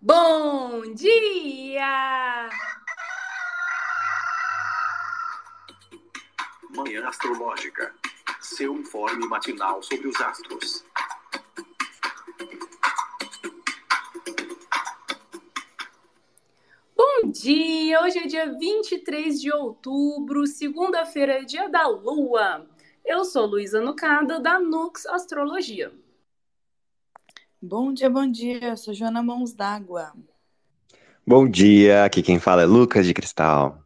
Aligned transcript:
Bom 0.00 0.94
dia! 0.94 2.48
Manhã 6.70 7.08
Astrológica. 7.08 7.92
Seu 8.40 8.74
informe 8.74 9.26
matinal 9.26 9.82
sobre 9.82 10.06
os 10.06 10.20
astros. 10.20 10.84
Bom 16.94 17.32
dia! 17.32 18.00
Hoje 18.00 18.18
é 18.20 18.26
dia 18.28 18.56
23 18.56 19.40
de 19.40 19.52
outubro, 19.52 20.46
segunda-feira, 20.46 21.40
é 21.40 21.42
dia 21.42 21.68
da 21.68 21.88
Lua. 21.88 22.64
Eu 23.04 23.24
sou 23.24 23.46
Luísa 23.46 23.80
Nucada, 23.80 24.38
da 24.38 24.60
Nux 24.60 25.04
Astrologia. 25.06 25.92
Bom 27.60 27.92
dia, 27.92 28.08
bom 28.08 28.30
dia. 28.30 28.68
Eu 28.68 28.76
sou 28.76 28.94
Joana 28.94 29.20
Mãos 29.20 29.52
d'Água. 29.52 30.12
Bom 31.26 31.48
dia, 31.48 32.04
aqui 32.04 32.22
quem 32.22 32.38
fala 32.38 32.62
é 32.62 32.64
Lucas 32.64 33.04
de 33.04 33.12
Cristal. 33.12 33.82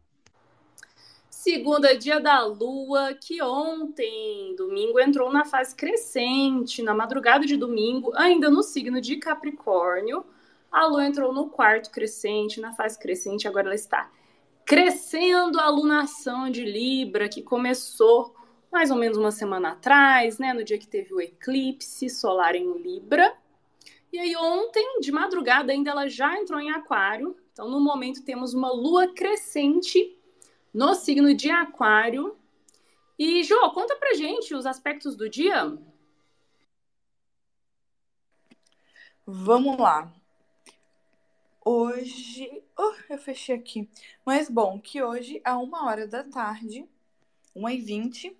Segunda 1.27 1.97
dia 1.97 2.19
da 2.19 2.45
Lua, 2.45 3.15
que 3.15 3.41
ontem, 3.41 4.55
domingo, 4.55 4.99
entrou 4.99 5.33
na 5.33 5.43
fase 5.43 5.75
crescente, 5.75 6.83
na 6.83 6.93
madrugada 6.93 7.47
de 7.47 7.57
domingo, 7.57 8.11
ainda 8.15 8.47
no 8.47 8.61
signo 8.61 9.01
de 9.01 9.15
Capricórnio. 9.15 10.23
A 10.71 10.85
Lua 10.85 11.07
entrou 11.07 11.33
no 11.33 11.49
quarto 11.49 11.89
crescente, 11.89 12.61
na 12.61 12.73
fase 12.73 12.99
crescente, 12.99 13.47
agora 13.47 13.65
ela 13.65 13.75
está 13.75 14.07
crescendo 14.63 15.59
a 15.59 15.67
lunação 15.67 16.47
de 16.47 16.63
Libra, 16.63 17.27
que 17.27 17.41
começou 17.41 18.35
mais 18.71 18.91
ou 18.91 18.97
menos 18.97 19.17
uma 19.17 19.31
semana 19.31 19.71
atrás, 19.71 20.37
né, 20.37 20.53
no 20.53 20.63
dia 20.63 20.77
que 20.77 20.87
teve 20.87 21.11
o 21.11 21.19
eclipse 21.19 22.07
solar 22.07 22.55
em 22.55 22.77
Libra. 22.77 23.35
E 24.13 24.19
aí 24.19 24.35
ontem, 24.35 24.99
de 24.99 25.11
madrugada, 25.11 25.71
ainda 25.71 25.89
ela 25.89 26.07
já 26.07 26.37
entrou 26.37 26.59
em 26.59 26.69
Aquário. 26.69 27.35
Então, 27.51 27.67
no 27.67 27.79
momento, 27.79 28.23
temos 28.23 28.53
uma 28.53 28.71
lua 28.71 29.11
crescente 29.11 30.15
no 30.71 30.93
signo 30.93 31.33
de 31.33 31.49
Aquário. 31.49 32.37
E, 33.17 33.43
Jô, 33.43 33.71
conta 33.71 33.95
pra 33.95 34.13
gente 34.13 34.53
os 34.53 34.67
aspectos 34.67 35.15
do 35.15 35.27
dia. 35.27 35.75
Vamos 39.25 39.79
lá. 39.79 40.13
Hoje. 41.65 42.63
Oh, 42.77 42.93
eu 43.09 43.17
fechei 43.17 43.55
aqui. 43.55 43.89
Mas 44.23 44.47
bom, 44.47 44.79
que 44.79 45.01
hoje, 45.01 45.41
a 45.43 45.57
uma 45.57 45.87
hora 45.87 46.05
da 46.05 46.23
tarde, 46.23 46.87
1h20, 47.55 48.31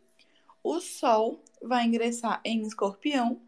o 0.63 0.79
Sol 0.79 1.43
vai 1.59 1.83
ingressar 1.83 2.39
em 2.45 2.61
Escorpião 2.61 3.41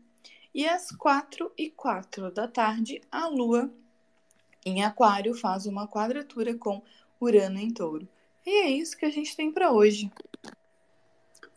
e 0.56 0.66
às 0.66 0.90
quatro 0.90 1.52
e 1.58 1.70
quatro 1.70 2.32
da 2.32 2.48
tarde, 2.48 3.02
a 3.12 3.28
Lua 3.28 3.70
em 4.66 4.86
Aquário 4.86 5.36
faz 5.36 5.66
uma 5.66 5.86
quadratura 5.86 6.56
com 6.56 6.82
Urano 7.20 7.60
em 7.60 7.70
Touro. 7.70 8.08
E 8.46 8.62
é 8.62 8.70
isso 8.70 8.98
que 8.98 9.06
a 9.06 9.10
gente 9.10 9.36
tem 9.36 9.52
para 9.52 9.74
hoje. 9.74 10.10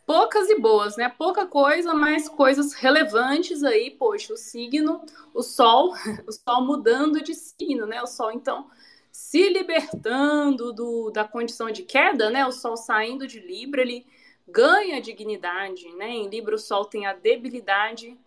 Poucas 0.05 0.51
e 0.51 0.59
boas, 0.59 0.97
né? 0.97 1.09
Pouca 1.09 1.47
coisa, 1.47 1.95
mas 1.95 2.29
coisas 2.29 2.73
relevantes 2.73 3.63
aí. 3.63 3.89
Poxa, 3.89 4.35
o 4.35 4.37
signo, 4.37 5.01
o 5.33 5.45
Sol, 5.45 5.95
o 6.27 6.33
Sol 6.33 6.67
mudando 6.67 7.23
de 7.23 7.37
signo, 7.37 7.87
né? 7.87 8.03
O 8.03 8.07
Sol, 8.07 8.33
então, 8.33 8.69
se 9.13 9.49
libertando 9.49 10.73
do, 10.73 11.11
da 11.11 11.23
condição 11.23 11.71
de 11.71 11.85
queda, 11.85 12.31
né? 12.31 12.45
O 12.45 12.51
Sol 12.51 12.77
saindo 12.77 13.29
de 13.29 13.39
Libra, 13.39 13.81
ele 13.81 14.05
ganha 14.49 15.01
dignidade, 15.01 15.89
né? 15.95 16.11
Em 16.11 16.29
Libra, 16.29 16.57
o 16.57 16.59
Sol 16.59 16.85
tem 16.85 17.07
a 17.07 17.13
debilidade 17.13 18.19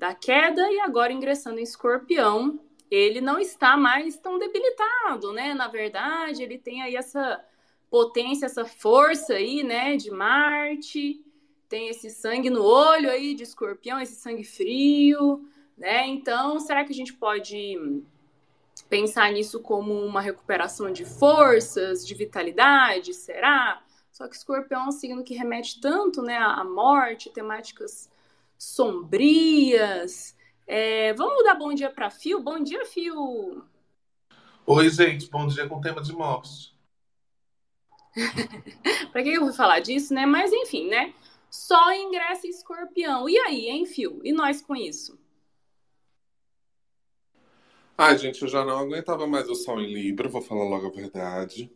da 0.00 0.14
queda 0.14 0.62
e 0.72 0.80
agora 0.80 1.12
ingressando 1.12 1.60
em 1.60 1.62
Escorpião, 1.62 2.58
ele 2.90 3.20
não 3.20 3.38
está 3.38 3.76
mais 3.76 4.16
tão 4.16 4.38
debilitado, 4.38 5.30
né? 5.30 5.52
Na 5.52 5.68
verdade, 5.68 6.42
ele 6.42 6.56
tem 6.56 6.80
aí 6.80 6.96
essa 6.96 7.44
potência, 7.90 8.46
essa 8.46 8.64
força 8.64 9.34
aí, 9.34 9.62
né, 9.62 9.98
de 9.98 10.10
Marte, 10.10 11.22
tem 11.68 11.88
esse 11.88 12.08
sangue 12.08 12.48
no 12.48 12.64
olho 12.64 13.10
aí 13.10 13.34
de 13.34 13.42
Escorpião, 13.42 14.00
esse 14.00 14.14
sangue 14.14 14.42
frio, 14.42 15.46
né? 15.76 16.06
Então, 16.06 16.58
será 16.58 16.82
que 16.82 16.92
a 16.92 16.96
gente 16.96 17.12
pode 17.12 17.76
pensar 18.88 19.30
nisso 19.30 19.60
como 19.60 19.92
uma 19.92 20.22
recuperação 20.22 20.90
de 20.90 21.04
forças, 21.04 22.06
de 22.06 22.14
vitalidade? 22.14 23.12
Será? 23.12 23.82
Só 24.10 24.26
que 24.26 24.34
Escorpião 24.34 24.84
é 24.84 24.88
um 24.88 24.92
signo 24.92 25.22
que 25.22 25.34
remete 25.34 25.78
tanto, 25.78 26.22
né, 26.22 26.38
à 26.38 26.64
morte, 26.64 27.28
temáticas 27.28 28.09
sombrias. 28.60 30.36
É, 30.66 31.14
vamos 31.14 31.42
dar 31.44 31.54
bom 31.54 31.72
dia 31.72 31.90
para 31.90 32.10
Fio? 32.10 32.42
Bom 32.42 32.62
dia, 32.62 32.84
Fio! 32.84 33.64
Oi, 34.66 34.90
gente, 34.90 35.30
bom 35.30 35.46
dia 35.46 35.66
com 35.66 35.80
tema 35.80 36.02
de 36.02 36.12
morte. 36.12 36.78
para 39.10 39.22
que 39.22 39.30
eu 39.30 39.44
vou 39.44 39.54
falar 39.54 39.80
disso, 39.80 40.12
né? 40.12 40.26
Mas 40.26 40.52
enfim, 40.52 40.88
né? 40.88 41.14
Só 41.48 41.90
ingressa 41.94 42.46
escorpião. 42.46 43.26
E 43.30 43.38
aí, 43.38 43.66
hein, 43.68 43.86
Fio? 43.86 44.20
E 44.22 44.30
nós 44.30 44.60
com 44.60 44.76
isso? 44.76 45.18
Ai, 47.96 48.18
gente, 48.18 48.42
eu 48.42 48.48
já 48.48 48.62
não 48.62 48.78
aguentava 48.78 49.26
mais 49.26 49.48
o 49.48 49.54
sol 49.54 49.80
em 49.80 49.90
Libra, 49.90 50.28
vou 50.28 50.42
falar 50.42 50.64
logo 50.64 50.86
a 50.86 50.90
verdade. 50.90 51.72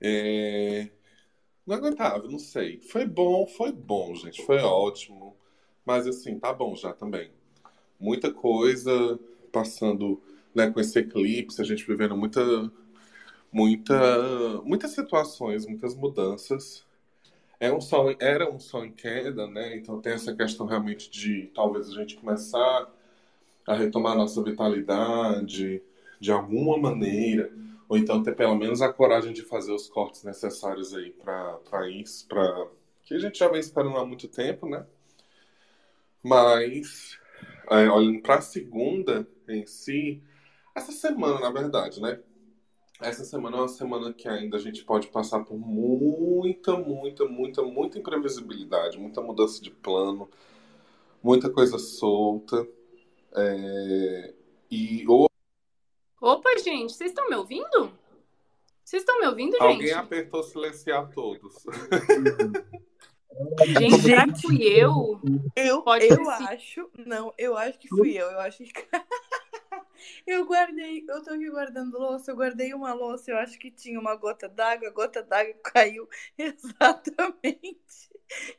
É... 0.00 0.90
Não 1.64 1.76
aguentava, 1.76 2.26
não 2.26 2.38
sei. 2.40 2.80
Foi 2.80 3.06
bom, 3.06 3.46
foi 3.46 3.70
bom, 3.70 4.12
gente. 4.16 4.44
Foi 4.44 4.58
ótimo. 4.58 5.36
Mas 5.84 6.06
assim, 6.06 6.38
tá 6.38 6.52
bom 6.52 6.74
já 6.76 6.92
também. 6.92 7.30
Muita 7.98 8.32
coisa 8.32 9.18
passando 9.50 10.20
né, 10.54 10.70
com 10.70 10.80
esse 10.80 10.98
eclipse, 10.98 11.60
a 11.60 11.64
gente 11.64 11.86
vivendo 11.86 12.16
muita, 12.16 12.70
muita, 13.50 14.62
muitas 14.62 14.92
situações, 14.92 15.66
muitas 15.66 15.94
mudanças. 15.94 16.84
É 17.58 17.72
um 17.72 17.80
sol, 17.80 18.14
era 18.18 18.50
um 18.50 18.58
sol 18.58 18.84
em 18.84 18.92
queda, 18.92 19.46
né? 19.46 19.76
Então 19.76 20.00
tem 20.00 20.12
essa 20.14 20.34
questão 20.34 20.66
realmente 20.66 21.10
de 21.10 21.50
talvez 21.54 21.88
a 21.90 21.94
gente 21.94 22.16
começar 22.16 22.90
a 23.66 23.74
retomar 23.74 24.12
a 24.12 24.16
nossa 24.16 24.42
vitalidade 24.42 25.80
de 26.18 26.32
alguma 26.32 26.76
maneira, 26.76 27.52
ou 27.88 27.96
então 27.96 28.22
ter 28.22 28.34
pelo 28.34 28.56
menos 28.56 28.82
a 28.82 28.92
coragem 28.92 29.32
de 29.32 29.42
fazer 29.42 29.72
os 29.72 29.88
cortes 29.88 30.24
necessários 30.24 30.94
aí 30.94 31.10
para 31.12 31.88
isso, 31.88 32.26
para 32.26 32.66
que 33.04 33.14
a 33.14 33.18
gente 33.18 33.38
já 33.38 33.48
vem 33.48 33.60
esperando 33.60 33.96
há 33.96 34.06
muito 34.06 34.28
tempo, 34.28 34.68
né? 34.68 34.86
Mas, 36.22 37.18
é, 37.70 37.90
olhando 37.90 38.22
para 38.22 38.36
a 38.36 38.40
segunda 38.40 39.28
em 39.48 39.66
si, 39.66 40.22
essa 40.74 40.92
semana, 40.92 41.40
na 41.40 41.50
verdade, 41.50 42.00
né? 42.00 42.20
Essa 43.00 43.24
semana 43.24 43.56
é 43.56 43.60
uma 43.60 43.68
semana 43.68 44.12
que 44.12 44.28
ainda 44.28 44.56
a 44.56 44.60
gente 44.60 44.84
pode 44.84 45.08
passar 45.08 45.40
por 45.40 45.58
muita, 45.58 46.76
muita, 46.76 47.24
muita, 47.24 47.62
muita 47.62 47.98
imprevisibilidade, 47.98 48.96
muita 48.96 49.20
mudança 49.20 49.60
de 49.60 49.70
plano, 49.70 50.30
muita 51.20 51.50
coisa 51.50 51.78
solta. 51.78 52.66
É... 53.34 54.34
E. 54.70 55.04
Opa, 56.20 56.58
gente, 56.58 56.92
vocês 56.92 57.10
estão 57.10 57.28
me 57.28 57.34
ouvindo? 57.34 57.92
Vocês 58.84 59.02
estão 59.02 59.18
me 59.18 59.26
ouvindo, 59.26 59.52
gente? 59.52 59.62
Alguém 59.62 59.92
apertou 59.92 60.42
silenciar 60.42 61.10
todos. 61.10 61.64
Gente, 63.66 64.02
será 64.02 64.26
que 64.26 64.42
fui 64.42 64.62
eu? 64.62 65.20
Eu, 65.56 65.82
Pode 65.82 66.06
eu 66.06 66.30
acho. 66.30 66.90
Não, 67.06 67.32
eu 67.38 67.56
acho 67.56 67.78
que 67.78 67.88
fui 67.88 68.12
eu. 68.12 68.30
Eu 68.30 68.40
acho 68.40 68.58
que. 68.64 68.72
eu 70.26 70.44
guardei. 70.44 71.04
Eu 71.08 71.22
tô 71.22 71.30
aqui 71.30 71.50
guardando 71.50 71.98
louça. 71.98 72.30
Eu 72.30 72.36
guardei 72.36 72.74
uma 72.74 72.92
louça. 72.92 73.30
Eu 73.30 73.38
acho 73.38 73.58
que 73.58 73.70
tinha 73.70 73.98
uma 73.98 74.14
gota 74.16 74.48
d'água. 74.48 74.88
A 74.88 74.92
gota 74.92 75.22
d'água 75.22 75.54
caiu 75.64 76.08
exatamente 76.36 78.10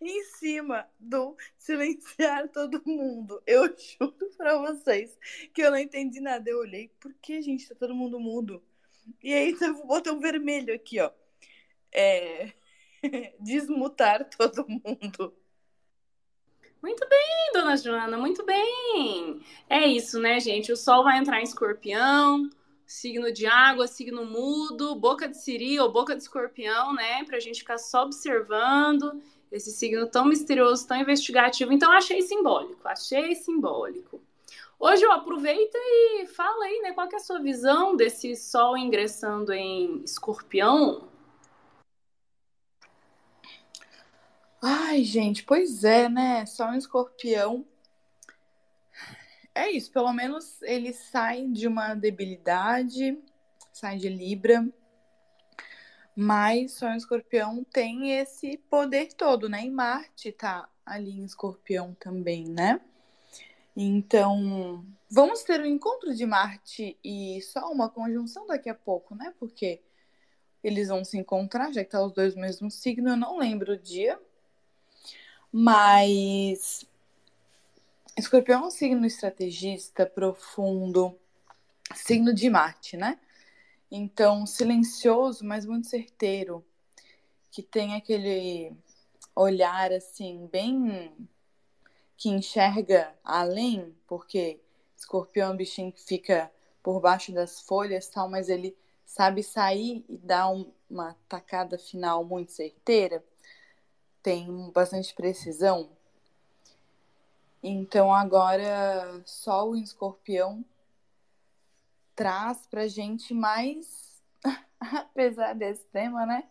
em 0.01 0.23
cima 0.23 0.88
do 1.00 1.35
silenciar 1.57 2.50
todo 2.50 2.81
mundo. 2.85 3.41
Eu 3.45 3.73
juro 3.78 4.29
pra 4.38 4.57
vocês 4.57 5.17
que 5.53 5.61
eu 5.61 5.72
não 5.72 5.78
entendi 5.78 6.19
nada. 6.19 6.50
Eu 6.50 6.59
olhei, 6.59 6.90
por 7.00 7.13
que, 7.22 7.41
gente? 7.41 7.69
Tá 7.69 7.75
todo 7.75 7.95
mundo 7.95 8.19
mudo. 8.19 8.61
E 9.22 9.34
aí, 9.34 9.53
o 9.53 9.85
botão 9.85 10.20
vermelho 10.20 10.73
aqui, 10.73 10.99
ó. 10.99 11.11
É. 11.91 12.53
desmutar 13.40 14.29
todo 14.29 14.66
mundo. 14.67 15.34
Muito 16.82 17.08
bem, 17.08 17.52
dona 17.53 17.78
Joana, 17.78 18.17
muito 18.17 18.44
bem. 18.46 19.41
É 19.70 19.88
isso, 19.88 20.20
né, 20.20 20.40
gente? 20.40 20.72
O 20.72 20.76
Sol 20.76 21.03
vai 21.03 21.17
entrar 21.17 21.40
em 21.40 21.44
escorpião, 21.44 22.50
signo 22.85 23.32
de 23.32 23.46
água, 23.46 23.88
signo 23.88 24.26
mudo, 24.26 24.94
boca 24.96 25.28
de 25.28 25.41
siri 25.41 25.79
ou 25.79 25.91
boca 25.91 26.14
de 26.16 26.23
escorpião, 26.23 26.94
né? 26.94 27.23
Pra 27.23 27.40
gente 27.40 27.59
ficar 27.59 27.78
só 27.78 28.03
observando 28.03 29.22
esse 29.49 29.72
signo 29.72 30.08
tão 30.08 30.26
misterioso, 30.26 30.85
tão 30.85 30.97
investigativo. 30.97 31.72
Então, 31.72 31.91
achei 31.91 32.22
simbólico, 32.22 32.85
achei 32.85 33.34
simbólico. 33.35 34.22
Hoje 34.78 35.06
eu 35.06 35.11
e 35.78 36.28
fala 36.28 36.66
aí, 36.66 36.82
né? 36.82 36.91
Qual 36.91 37.08
é 37.09 37.16
a 37.16 37.20
sua 37.20 37.40
visão 37.40 37.96
desse 37.96 38.35
Sol 38.35 38.76
ingressando 38.76 39.53
em 39.53 40.03
escorpião? 40.03 41.12
Ai, 44.65 45.03
gente, 45.03 45.43
pois 45.43 45.83
é, 45.83 46.07
né? 46.07 46.45
Só 46.45 46.69
um 46.69 46.75
escorpião. 46.75 47.65
é 49.53 49.69
isso, 49.69 49.91
pelo 49.91 50.13
menos 50.13 50.61
ele 50.61 50.93
sai 50.93 51.47
de 51.47 51.67
uma 51.67 51.93
debilidade, 51.93 53.21
sai 53.73 53.97
de 53.97 54.07
Libra, 54.07 54.65
mas 56.15 56.71
só 56.75 56.87
o 56.87 56.95
escorpião 56.95 57.61
tem 57.65 58.17
esse 58.17 58.57
poder 58.69 59.11
todo, 59.11 59.49
né? 59.49 59.65
E 59.65 59.69
Marte 59.69 60.31
tá 60.31 60.69
ali 60.85 61.11
em 61.11 61.25
escorpião 61.25 61.93
também, 61.99 62.45
né? 62.45 62.79
Então, 63.75 64.85
vamos 65.09 65.43
ter 65.43 65.59
um 65.59 65.65
encontro 65.65 66.15
de 66.15 66.25
Marte 66.25 66.97
e 67.03 67.41
Sol, 67.41 67.73
uma 67.73 67.89
conjunção 67.89 68.47
daqui 68.47 68.69
a 68.69 68.75
pouco, 68.75 69.13
né? 69.13 69.33
Porque 69.37 69.81
eles 70.63 70.87
vão 70.87 71.03
se 71.03 71.17
encontrar, 71.17 71.73
já 71.73 71.83
que 71.83 71.89
tá 71.89 72.01
os 72.01 72.13
dois 72.13 72.33
no 72.33 72.41
mesmo 72.41 72.71
signo, 72.71 73.09
eu 73.09 73.17
não 73.17 73.37
lembro 73.37 73.73
o 73.73 73.77
dia. 73.77 74.17
Mas 75.53 76.84
Escorpião 78.16 78.64
é 78.64 78.67
um 78.67 78.72
signo 78.72 79.05
estrategista, 79.05 80.05
profundo, 80.05 81.17
signo 81.96 82.34
de 82.34 82.47
Marte, 82.47 82.96
né? 82.96 83.20
Então, 83.90 84.46
silencioso, 84.46 85.44
mas 85.44 85.66
muito 85.66 85.88
certeiro, 85.88 86.64
que 87.52 87.64
tem 87.64 87.96
aquele 87.96 88.72
olhar 89.35 89.91
assim, 89.91 90.47
bem 90.52 91.11
que 92.16 92.29
enxerga 92.29 93.14
além, 93.23 93.96
porque 94.08 94.59
escorpião 94.96 95.49
é 95.49 95.53
um 95.53 95.58
bichinho 95.58 95.91
que 95.91 96.03
fica 96.03 96.52
por 96.84 96.99
baixo 96.99 97.32
das 97.32 97.61
folhas 97.61 98.08
tal, 98.08 98.29
mas 98.29 98.47
ele 98.47 98.78
sabe 99.06 99.41
sair 99.41 100.06
e 100.08 100.17
dar 100.17 100.49
um, 100.49 100.72
uma 100.90 101.16
tacada 101.28 101.79
final 101.79 102.23
muito 102.23 102.52
certeira, 102.52 103.23
tem 104.23 104.72
bastante 104.72 105.14
precisão. 105.14 105.90
Então 107.61 108.14
agora 108.14 109.22
Sol 109.25 109.75
em 109.75 109.84
Escorpião 109.84 110.66
traz 112.16 112.66
pra 112.67 112.87
gente 112.87 113.34
mais, 113.34 114.22
apesar 114.79 115.53
desse 115.53 115.84
tema, 115.91 116.25
né? 116.25 116.46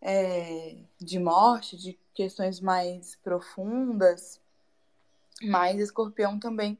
É, 0.00 0.76
de 0.98 1.18
morte, 1.18 1.76
de 1.76 1.98
questões 2.14 2.60
mais 2.60 3.16
profundas, 3.16 4.40
mas 5.42 5.78
escorpião 5.78 6.38
também, 6.38 6.78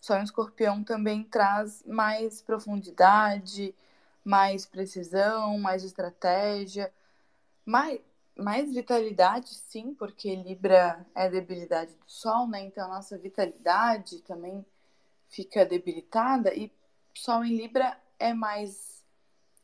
só 0.00 0.14
um 0.18 0.22
escorpião 0.22 0.84
também 0.84 1.24
traz 1.24 1.82
mais 1.86 2.42
profundidade, 2.42 3.74
mais 4.24 4.66
precisão, 4.66 5.58
mais 5.58 5.82
estratégia, 5.82 6.92
mais, 7.64 8.00
mais 8.38 8.72
vitalidade, 8.72 9.48
sim, 9.48 9.94
porque 9.94 10.34
Libra 10.34 11.04
é 11.14 11.28
debilidade 11.28 11.92
do 11.94 12.04
Sol, 12.06 12.46
né? 12.46 12.60
Então 12.62 12.84
a 12.84 12.96
nossa 12.96 13.18
vitalidade 13.18 14.20
também 14.22 14.64
fica 15.28 15.66
debilitada 15.66 16.54
e 16.54 16.70
Sol 17.14 17.44
em 17.44 17.56
Libra 17.56 18.00
é 18.18 18.32
mais 18.32 19.04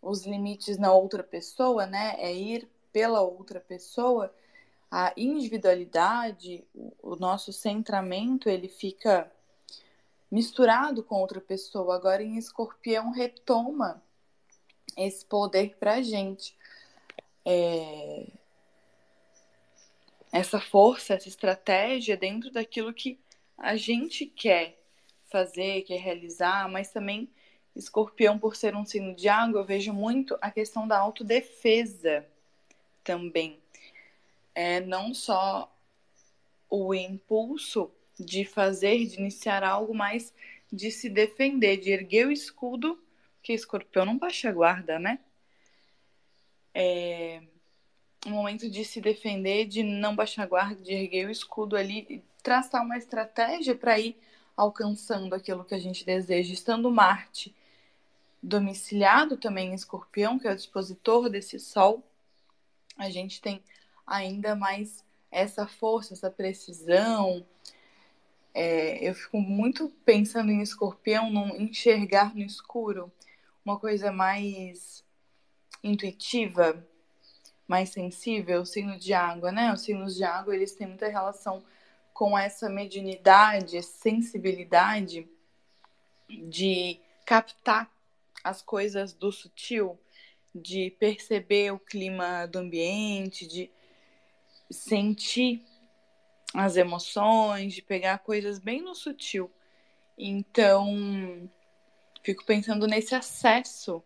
os 0.03 0.27
limites 0.27 0.77
na 0.77 0.93
outra 0.93 1.23
pessoa, 1.23 1.87
né? 1.87 2.17
É 2.19 2.35
ir 2.35 2.69
pela 2.93 3.21
outra 3.21 3.61
pessoa. 3.61 4.35
A 4.91 5.13
individualidade, 5.17 6.65
o 7.03 7.17
nosso 7.17 7.53
centramento, 7.53 8.49
ele 8.49 8.69
fica 8.69 9.31
misturado 10.31 11.03
com 11.03 11.17
outra 11.17 11.41
pessoa. 11.41 11.95
Agora 11.95 12.23
em 12.23 12.37
Escorpião 12.37 13.11
retoma 13.13 14.03
esse 14.97 15.25
poder 15.25 15.77
pra 15.79 16.03
gente. 16.03 16.57
É... 17.45 18.27
Essa 20.35 20.61
força, 20.61 21.15
essa 21.15 21.29
estratégia 21.29 22.17
dentro 22.17 22.51
daquilo 22.51 22.93
que 22.93 23.21
a 23.57 23.77
gente 23.77 24.27
quer 24.27 24.77
fazer, 25.31 25.83
quer 25.83 26.01
realizar, 26.01 26.69
mas 26.69 26.91
também 26.91 27.31
Escorpião, 27.77 28.37
por 28.37 28.57
ser 28.57 28.75
um 28.75 28.85
signo 28.85 29.15
de 29.15 29.29
água, 29.29 29.61
eu 29.61 29.65
vejo 29.65 29.93
muito 29.93 30.37
a 30.41 30.51
questão 30.51 30.89
da 30.89 30.99
autodefesa 30.99 32.27
também. 33.05 33.61
É 34.57 34.81
não 34.81 35.15
só 35.15 35.73
o 36.69 36.93
impulso 36.93 37.89
de 38.19 38.45
fazer, 38.45 39.07
de 39.07 39.21
iniciar 39.21 39.63
algo, 39.63 39.95
mas 39.95 40.35
de 40.73 40.91
se 40.91 41.09
defender, 41.09 41.77
de 41.77 41.93
erguer 41.93 42.27
o 42.27 42.33
escudo, 42.33 43.01
que 43.41 43.53
escorpião 43.53 44.05
não 44.05 44.19
baixa 44.19 44.49
a 44.49 44.53
guarda, 44.53 44.99
né? 44.99 45.21
É 46.75 47.41
um 48.27 48.31
momento 48.31 48.69
de 48.71 48.85
se 48.85 49.01
defender, 49.01 49.67
de 49.67 49.83
não 49.83 50.15
baixar 50.15 50.45
a 50.45 50.47
guarda, 50.47 50.83
de 50.83 50.93
erguer 50.93 51.27
o 51.27 51.31
escudo 51.31 51.77
ali, 51.77 52.23
traçar 52.43 52.83
uma 52.83 52.97
estratégia 52.97 53.75
para 53.75 53.99
ir 53.99 54.17
alcançando 54.57 55.35
aquilo 55.35 55.65
que 55.65 55.75
a 55.75 55.79
gente 55.79 56.05
deseja. 56.05 56.53
Estando 56.53 56.91
Marte 56.91 57.55
domiciliado 58.43 59.37
também 59.37 59.71
em 59.71 59.75
Escorpião, 59.75 60.39
que 60.39 60.47
é 60.47 60.53
o 60.53 60.57
dispositor 60.57 61.29
desse 61.31 61.59
Sol, 61.59 62.03
a 62.99 63.11
gente 63.11 63.41
tem 63.41 63.63
ainda 64.07 64.55
mais 64.55 65.05
essa 65.31 65.67
força, 65.67 66.15
essa 66.15 66.31
precisão. 66.31 67.45
É, 68.53 69.09
eu 69.09 69.15
fico 69.15 69.41
muito 69.41 69.89
pensando 70.05 70.53
em 70.53 70.61
Escorpião, 70.61 71.31
num 71.31 71.57
enxergar 71.57 72.35
no 72.35 72.43
escuro, 72.43 73.11
uma 73.65 73.79
coisa 73.79 74.13
mais 74.13 75.03
intuitiva, 75.83 76.87
mais 77.67 77.91
sensível, 77.91 78.65
signo 78.65 78.99
de 78.99 79.13
água, 79.13 79.51
né? 79.51 79.73
Os 79.73 79.83
signos 79.83 80.15
de 80.15 80.25
água, 80.25 80.55
eles 80.55 80.75
têm 80.75 80.87
muita 80.87 81.09
relação 81.09 81.63
com 82.13 82.39
essa 82.39 82.69
mediunidade, 82.69 83.83
sensibilidade 83.83 85.29
de 86.29 87.01
captar 87.25 87.91
as 88.43 88.63
coisas 88.63 89.13
do 89.13 89.33
sutil, 89.33 89.99
de 90.55 90.91
perceber 90.99 91.73
o 91.73 91.79
clima 91.79 92.47
do 92.47 92.59
ambiente, 92.59 93.47
de 93.47 93.71
sentir 94.71 95.65
as 96.55 96.77
emoções, 96.77 97.75
de 97.75 97.83
pegar 97.83 98.19
coisas 98.19 98.59
bem 98.59 98.81
no 98.83 98.95
sutil. 98.95 99.51
Então, 100.17 101.51
fico 102.23 102.45
pensando 102.45 102.87
nesse 102.87 103.15
acesso 103.15 104.03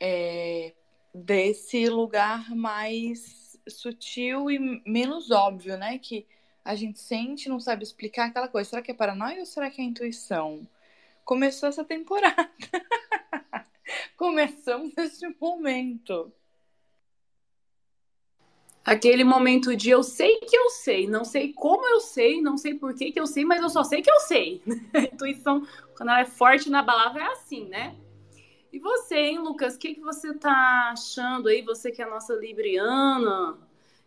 é, 0.00 0.72
desse 1.14 1.88
lugar 1.88 2.54
mais 2.54 3.58
sutil 3.68 4.50
e 4.50 4.82
menos 4.86 5.30
óbvio, 5.30 5.76
né? 5.76 5.98
Que 5.98 6.26
a 6.64 6.74
gente 6.74 7.00
sente, 7.00 7.48
não 7.48 7.60
sabe 7.60 7.82
explicar 7.82 8.26
aquela 8.26 8.48
coisa. 8.48 8.70
Será 8.70 8.82
que 8.82 8.90
é 8.90 8.94
paranoia 8.94 9.40
ou 9.40 9.46
será 9.46 9.70
que 9.70 9.80
é 9.80 9.84
intuição? 9.84 10.66
Começou 11.24 11.68
essa 11.68 11.84
temporada. 11.84 12.50
Começamos 14.16 14.92
esse 14.96 15.26
momento. 15.40 16.32
Aquele 18.84 19.24
momento 19.24 19.76
de 19.76 19.90
eu 19.90 20.02
sei 20.02 20.38
que 20.40 20.56
eu 20.56 20.70
sei, 20.70 21.06
não 21.06 21.24
sei 21.24 21.52
como 21.52 21.86
eu 21.86 22.00
sei, 22.00 22.40
não 22.40 22.56
sei 22.56 22.74
por 22.74 22.94
que, 22.94 23.12
que 23.12 23.20
eu 23.20 23.26
sei, 23.26 23.44
mas 23.44 23.62
eu 23.62 23.68
só 23.68 23.84
sei 23.84 24.00
que 24.02 24.10
eu 24.10 24.20
sei. 24.20 24.62
A 24.94 25.00
intuição, 25.00 25.66
quando 25.96 26.08
ela 26.08 26.20
é 26.20 26.24
forte 26.24 26.70
na 26.70 26.82
palavra, 26.82 27.22
é 27.22 27.26
assim, 27.26 27.66
né? 27.66 27.94
E 28.72 28.78
você, 28.78 29.16
hein, 29.16 29.38
Lucas? 29.38 29.74
O 29.74 29.78
que, 29.78 29.94
que 29.94 30.00
você 30.00 30.32
tá 30.32 30.90
achando 30.92 31.48
aí? 31.48 31.62
Você 31.62 31.90
que 31.90 32.00
é 32.00 32.04
a 32.04 32.10
nossa 32.10 32.34
Libriana, 32.34 33.52
o 33.52 33.58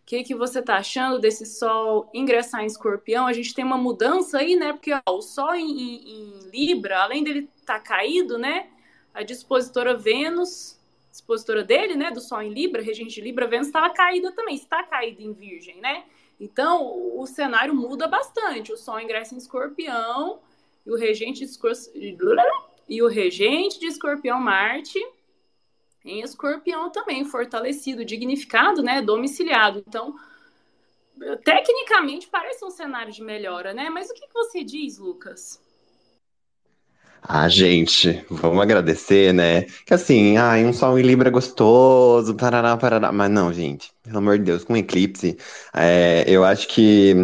que, 0.05 0.23
que 0.23 0.35
você 0.35 0.61
tá 0.61 0.77
achando 0.77 1.19
desse 1.19 1.45
Sol 1.45 2.09
ingressar 2.13 2.61
em 2.61 2.67
Escorpião? 2.67 3.27
A 3.27 3.33
gente 3.33 3.53
tem 3.53 3.65
uma 3.65 3.77
mudança 3.77 4.37
aí, 4.37 4.55
né? 4.55 4.71
Porque 4.71 4.93
ó, 4.93 5.01
o 5.11 5.21
Sol 5.21 5.53
em, 5.53 5.69
em, 5.69 6.09
em 6.09 6.39
Libra, 6.49 7.03
além 7.03 7.23
dele 7.23 7.49
estar 7.57 7.75
tá 7.75 7.79
caído, 7.79 8.37
né? 8.37 8.69
A 9.13 9.21
dispositora 9.21 9.95
Vênus, 9.95 10.79
dispositora 11.11 11.63
dele, 11.63 11.95
né? 11.95 12.11
Do 12.11 12.21
Sol 12.21 12.41
em 12.41 12.53
Libra, 12.53 12.81
regente 12.81 13.15
de 13.15 13.21
Libra, 13.21 13.47
Vênus 13.47 13.67
estava 13.67 13.89
caída 13.89 14.31
também, 14.31 14.55
está 14.55 14.83
caída 14.83 15.21
em 15.21 15.33
Virgem, 15.33 15.79
né? 15.81 16.05
Então 16.39 17.17
o 17.17 17.25
cenário 17.27 17.73
muda 17.73 18.07
bastante. 18.07 18.71
O 18.71 18.77
Sol 18.77 18.99
ingressa 18.99 19.35
em 19.35 19.37
Escorpião 19.37 20.39
e 20.85 20.91
o 20.91 20.97
regente 20.97 21.45
de 21.45 21.45
e 22.87 23.01
o 23.01 23.07
regente 23.07 23.79
de 23.79 23.87
Escorpião 23.87 24.39
Marte 24.39 24.99
em 26.05 26.21
Escorpião 26.21 26.91
também, 26.91 27.23
fortalecido, 27.23 28.03
dignificado, 28.03 28.83
né, 28.83 29.01
domiciliado. 29.01 29.83
Então, 29.87 30.15
tecnicamente 31.43 32.27
parece 32.27 32.63
um 32.65 32.69
cenário 32.69 33.13
de 33.13 33.21
melhora, 33.21 33.73
né? 33.73 33.89
Mas 33.89 34.09
o 34.09 34.13
que, 34.13 34.27
você 34.33 34.63
diz, 34.63 34.97
Lucas? 34.97 35.61
Ah, 37.21 37.47
gente, 37.47 38.25
vamos 38.29 38.61
agradecer, 38.61 39.33
né? 39.33 39.61
Que 39.85 39.93
assim, 39.93 40.35
ai, 40.35 40.65
um 40.65 40.73
sol 40.73 40.99
em 40.99 41.03
Libra 41.03 41.29
gostoso, 41.29 42.35
parará, 42.35 42.75
parará. 42.75 43.13
Mas 43.13 43.31
não, 43.31 43.53
gente, 43.53 43.93
pelo 44.03 44.17
amor 44.17 44.37
de 44.37 44.43
Deus, 44.43 44.65
com 44.65 44.75
eclipse, 44.75 45.37
é, 45.73 46.25
eu 46.27 46.43
acho 46.43 46.67
que 46.67 47.15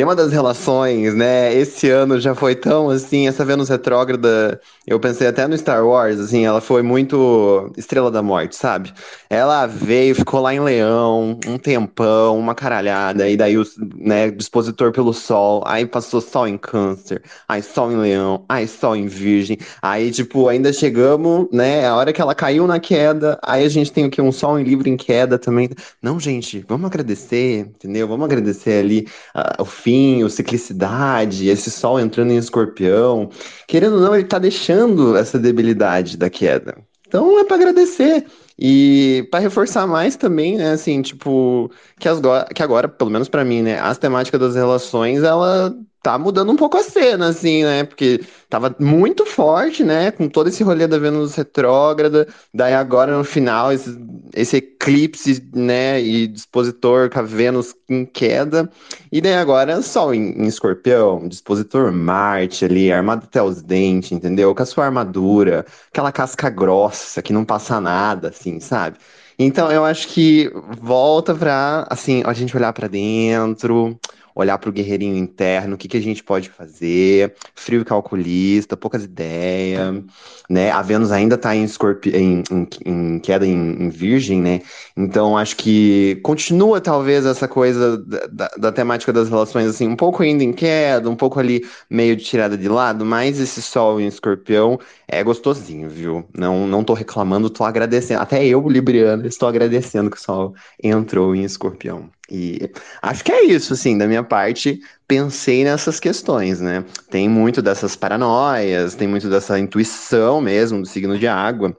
tema 0.00 0.16
das 0.16 0.32
relações, 0.32 1.14
né? 1.14 1.54
Esse 1.54 1.90
ano 1.90 2.18
já 2.18 2.34
foi 2.34 2.54
tão 2.54 2.88
assim, 2.88 3.28
essa 3.28 3.44
Vênus 3.44 3.68
retrógrada, 3.68 4.58
eu 4.86 4.98
pensei 4.98 5.26
até 5.26 5.46
no 5.46 5.54
Star 5.58 5.86
Wars, 5.86 6.18
assim, 6.18 6.46
ela 6.46 6.62
foi 6.62 6.80
muito 6.80 7.70
Estrela 7.76 8.10
da 8.10 8.22
Morte, 8.22 8.56
sabe? 8.56 8.94
Ela 9.28 9.66
veio, 9.66 10.14
ficou 10.14 10.40
lá 10.40 10.54
em 10.54 10.60
Leão, 10.60 11.38
um 11.46 11.58
tempão, 11.58 12.38
uma 12.38 12.54
caralhada, 12.54 13.28
e 13.28 13.36
daí 13.36 13.58
o 13.58 13.64
né, 13.94 14.30
dispositor 14.30 14.90
pelo 14.90 15.12
Sol, 15.12 15.62
aí 15.66 15.84
passou 15.84 16.22
Sol 16.22 16.48
em 16.48 16.56
Câncer, 16.56 17.22
aí 17.46 17.62
Sol 17.62 17.92
em 17.92 17.96
Leão, 17.96 18.46
aí 18.48 18.66
Sol 18.66 18.96
em 18.96 19.06
Virgem, 19.06 19.58
aí, 19.82 20.10
tipo, 20.10 20.48
ainda 20.48 20.72
chegamos, 20.72 21.46
né? 21.52 21.86
A 21.86 21.94
hora 21.94 22.10
que 22.10 22.22
ela 22.22 22.34
caiu 22.34 22.66
na 22.66 22.80
queda, 22.80 23.38
aí 23.42 23.66
a 23.66 23.68
gente 23.68 23.92
tem 23.92 24.06
o 24.06 24.10
que? 24.10 24.22
Um 24.22 24.32
Sol 24.32 24.58
em 24.58 24.64
livro 24.64 24.88
em 24.88 24.96
queda 24.96 25.38
também. 25.38 25.68
Não, 26.02 26.18
gente, 26.18 26.64
vamos 26.66 26.86
agradecer, 26.86 27.66
entendeu? 27.66 28.08
Vamos 28.08 28.24
agradecer 28.24 28.80
ali 28.80 29.06
uh, 29.36 29.62
o 29.62 29.64
fim, 29.66 29.89
o 30.24 30.30
ciclicidade, 30.30 31.48
esse 31.48 31.70
Sol 31.70 31.98
entrando 32.00 32.32
em 32.32 32.36
escorpião. 32.36 33.30
Querendo 33.66 33.94
ou 33.96 34.00
não, 34.00 34.14
ele 34.14 34.24
tá 34.24 34.38
deixando 34.38 35.16
essa 35.16 35.38
debilidade 35.38 36.16
da 36.16 36.28
queda. 36.30 36.76
Então 37.06 37.38
é 37.40 37.44
para 37.44 37.56
agradecer. 37.56 38.26
E 38.58 39.26
para 39.30 39.40
reforçar 39.40 39.86
mais 39.86 40.16
também, 40.16 40.56
né, 40.58 40.72
assim, 40.72 41.00
tipo, 41.02 41.70
que, 41.98 42.08
as, 42.08 42.20
que 42.54 42.62
agora, 42.62 42.88
pelo 42.88 43.10
menos 43.10 43.28
para 43.28 43.44
mim, 43.44 43.62
né, 43.62 43.80
as 43.80 43.98
temáticas 43.98 44.38
das 44.38 44.54
relações, 44.54 45.22
ela 45.22 45.74
tá 46.02 46.18
mudando 46.18 46.50
um 46.50 46.56
pouco 46.56 46.78
a 46.78 46.82
cena, 46.82 47.28
assim, 47.28 47.62
né? 47.62 47.84
Porque 47.84 48.20
tava 48.48 48.74
muito 48.78 49.26
forte, 49.26 49.84
né? 49.84 50.10
Com 50.10 50.28
todo 50.28 50.48
esse 50.48 50.62
rolê 50.62 50.86
da 50.86 50.98
Vênus 50.98 51.34
retrógrada. 51.34 52.26
Daí 52.54 52.74
agora 52.74 53.16
no 53.16 53.24
final, 53.24 53.72
esse, 53.72 53.98
esse 54.34 54.56
eclipse, 54.56 55.46
né? 55.54 56.00
E 56.00 56.26
dispositor 56.26 57.10
com 57.10 57.18
a 57.18 57.22
Vênus 57.22 57.74
em 57.88 58.06
queda. 58.06 58.70
E 59.12 59.20
daí 59.20 59.34
agora 59.34 59.82
Sol 59.82 60.14
em, 60.14 60.32
em 60.32 60.46
escorpião, 60.46 61.28
dispositor 61.28 61.92
Marte 61.92 62.64
ali, 62.64 62.90
armado 62.90 63.24
até 63.24 63.42
os 63.42 63.62
dentes, 63.62 64.12
entendeu? 64.12 64.54
Com 64.54 64.62
a 64.62 64.66
sua 64.66 64.86
armadura, 64.86 65.66
aquela 65.90 66.12
casca 66.12 66.48
grossa 66.48 67.20
que 67.22 67.32
não 67.32 67.44
passa 67.44 67.80
nada, 67.80 68.28
assim, 68.28 68.58
sabe? 68.58 68.96
Então 69.38 69.70
eu 69.72 69.84
acho 69.84 70.08
que 70.08 70.52
volta 70.80 71.34
pra, 71.34 71.86
assim, 71.88 72.22
a 72.26 72.32
gente 72.32 72.54
olhar 72.56 72.72
para 72.72 72.88
dentro 72.88 73.98
olhar 74.40 74.58
para 74.58 74.70
o 74.70 74.72
guerreirinho 74.72 75.16
interno, 75.16 75.74
o 75.74 75.78
que, 75.78 75.88
que 75.88 75.96
a 75.96 76.02
gente 76.02 76.22
pode 76.22 76.48
fazer, 76.48 77.34
frio 77.54 77.82
e 77.82 77.84
calculista, 77.84 78.76
poucas 78.76 79.04
ideias, 79.04 80.02
né? 80.48 80.70
A 80.70 80.82
Vênus 80.82 81.12
ainda 81.12 81.34
está 81.36 81.54
em, 81.54 81.64
escorpi... 81.64 82.10
Em, 82.10 82.42
em, 82.50 82.68
em, 82.84 83.18
queda 83.20 83.46
em, 83.46 83.84
em, 83.84 83.88
virgem, 83.90 84.40
né? 84.40 84.62
Então 84.96 85.36
acho 85.36 85.56
que 85.56 86.18
continua 86.22 86.80
talvez 86.80 87.24
essa 87.24 87.46
coisa 87.46 87.98
da, 87.98 88.26
da, 88.26 88.48
da, 88.58 88.72
temática 88.72 89.12
das 89.12 89.28
relações, 89.28 89.66
assim, 89.68 89.86
um 89.86 89.96
pouco 89.96 90.22
ainda 90.22 90.42
em 90.42 90.52
queda, 90.52 91.08
um 91.08 91.16
pouco 91.16 91.38
ali 91.38 91.64
meio 91.88 92.16
de 92.16 92.24
tirada 92.24 92.56
de 92.56 92.68
lado, 92.68 93.04
mas 93.04 93.38
esse 93.38 93.62
sol 93.62 94.00
em 94.00 94.06
escorpião 94.06 94.78
é 95.06 95.22
gostosinho, 95.22 95.88
viu? 95.88 96.24
Não, 96.36 96.66
não 96.66 96.82
tô 96.82 96.94
reclamando, 96.94 97.50
tô 97.50 97.64
agradecendo. 97.64 98.20
Até 98.20 98.44
eu, 98.44 98.68
Libriano, 98.68 99.26
estou 99.26 99.48
agradecendo 99.48 100.10
que 100.10 100.16
o 100.16 100.20
sol 100.20 100.54
entrou 100.82 101.34
em 101.34 101.44
escorpião. 101.44 102.10
E 102.30 102.70
acho 103.02 103.24
que 103.24 103.32
é 103.32 103.44
isso, 103.44 103.72
assim, 103.72 103.98
da 103.98 104.06
minha 104.06 104.22
parte, 104.22 104.80
pensei 105.06 105.64
nessas 105.64 105.98
questões, 105.98 106.60
né? 106.60 106.84
Tem 107.10 107.28
muito 107.28 107.60
dessas 107.60 107.96
paranoias, 107.96 108.94
tem 108.94 109.08
muito 109.08 109.28
dessa 109.28 109.58
intuição 109.58 110.40
mesmo 110.40 110.80
do 110.80 110.86
signo 110.86 111.18
de 111.18 111.26
água. 111.26 111.76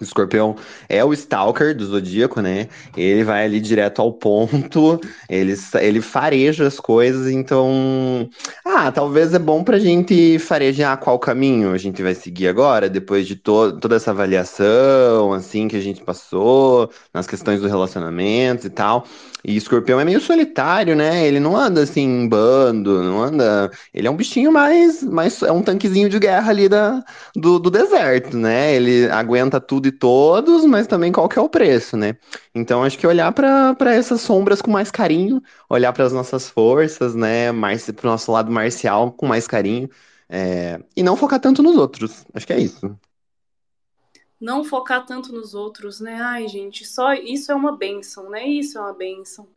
O 0.00 0.04
escorpião 0.04 0.56
é 0.88 1.04
o 1.04 1.12
stalker 1.12 1.76
do 1.76 1.84
zodíaco, 1.84 2.40
né? 2.40 2.68
Ele 2.96 3.24
vai 3.24 3.44
ali 3.44 3.60
direto 3.60 4.00
ao 4.00 4.12
ponto, 4.12 5.00
ele, 5.28 5.54
ele 5.80 6.00
fareja 6.00 6.66
as 6.66 6.78
coisas, 6.78 7.30
então. 7.30 8.28
Ah, 8.64 8.92
talvez 8.92 9.34
é 9.34 9.38
bom 9.38 9.64
pra 9.64 9.78
gente 9.78 10.38
farejar 10.38 10.96
qual 10.98 11.18
caminho 11.18 11.72
a 11.72 11.78
gente 11.78 12.02
vai 12.02 12.14
seguir 12.14 12.48
agora, 12.48 12.88
depois 12.88 13.26
de 13.26 13.36
to 13.36 13.72
toda 13.80 13.96
essa 13.96 14.10
avaliação, 14.12 15.32
assim, 15.32 15.68
que 15.68 15.76
a 15.76 15.80
gente 15.80 16.02
passou, 16.02 16.90
nas 17.12 17.26
questões 17.26 17.60
do 17.60 17.68
relacionamento 17.68 18.66
e 18.66 18.70
tal. 18.70 19.04
E 19.44 19.56
escorpião 19.56 20.00
é 20.00 20.04
meio 20.04 20.20
solitário, 20.20 20.96
né? 20.96 21.26
Ele 21.26 21.38
não 21.40 21.56
anda 21.56 21.82
assim 21.82 22.02
em 22.02 22.28
bando, 22.28 23.02
não 23.02 23.22
anda. 23.22 23.70
Ele 23.94 24.06
é 24.06 24.10
um 24.10 24.16
bichinho 24.16 24.52
mais. 24.52 25.02
mais 25.02 25.42
é 25.42 25.52
um 25.52 25.62
tanquezinho 25.62 26.08
de 26.08 26.18
guerra 26.18 26.50
ali 26.50 26.68
da, 26.68 27.02
do, 27.36 27.58
do 27.58 27.70
deserto, 27.70 28.36
né? 28.36 28.74
Ele 28.74 29.08
aguenta 29.10 29.60
tudo 29.60 29.87
e 29.88 29.92
todos, 29.92 30.64
mas 30.64 30.86
também 30.86 31.12
qual 31.12 31.28
que 31.28 31.38
é 31.38 31.42
o 31.42 31.48
preço, 31.48 31.96
né? 31.96 32.16
Então 32.54 32.82
acho 32.84 32.98
que 32.98 33.06
olhar 33.06 33.32
para 33.32 33.94
essas 33.94 34.20
sombras 34.20 34.62
com 34.62 34.70
mais 34.70 34.90
carinho, 34.90 35.42
olhar 35.68 35.92
para 35.92 36.04
as 36.04 36.12
nossas 36.12 36.48
forças, 36.48 37.14
né? 37.14 37.52
Mais 37.52 37.90
para 37.90 38.06
o 38.06 38.10
nosso 38.10 38.30
lado 38.32 38.50
marcial 38.50 39.12
com 39.12 39.26
mais 39.26 39.46
carinho. 39.46 39.88
É... 40.28 40.80
E 40.96 41.02
não 41.02 41.16
focar 41.16 41.40
tanto 41.40 41.62
nos 41.62 41.76
outros. 41.76 42.24
Acho 42.34 42.46
que 42.46 42.52
é 42.52 42.60
isso 42.60 42.98
não 44.40 44.62
focar 44.64 45.04
tanto 45.04 45.32
nos 45.32 45.54
outros, 45.54 46.00
né? 46.00 46.20
Ai, 46.20 46.46
gente, 46.48 46.86
só 46.86 47.12
isso 47.12 47.50
é 47.50 47.54
uma 47.54 47.76
benção, 47.76 48.30
né? 48.30 48.46
Isso 48.46 48.78
é 48.78 48.80
uma 48.80 48.92
benção. 48.92 49.48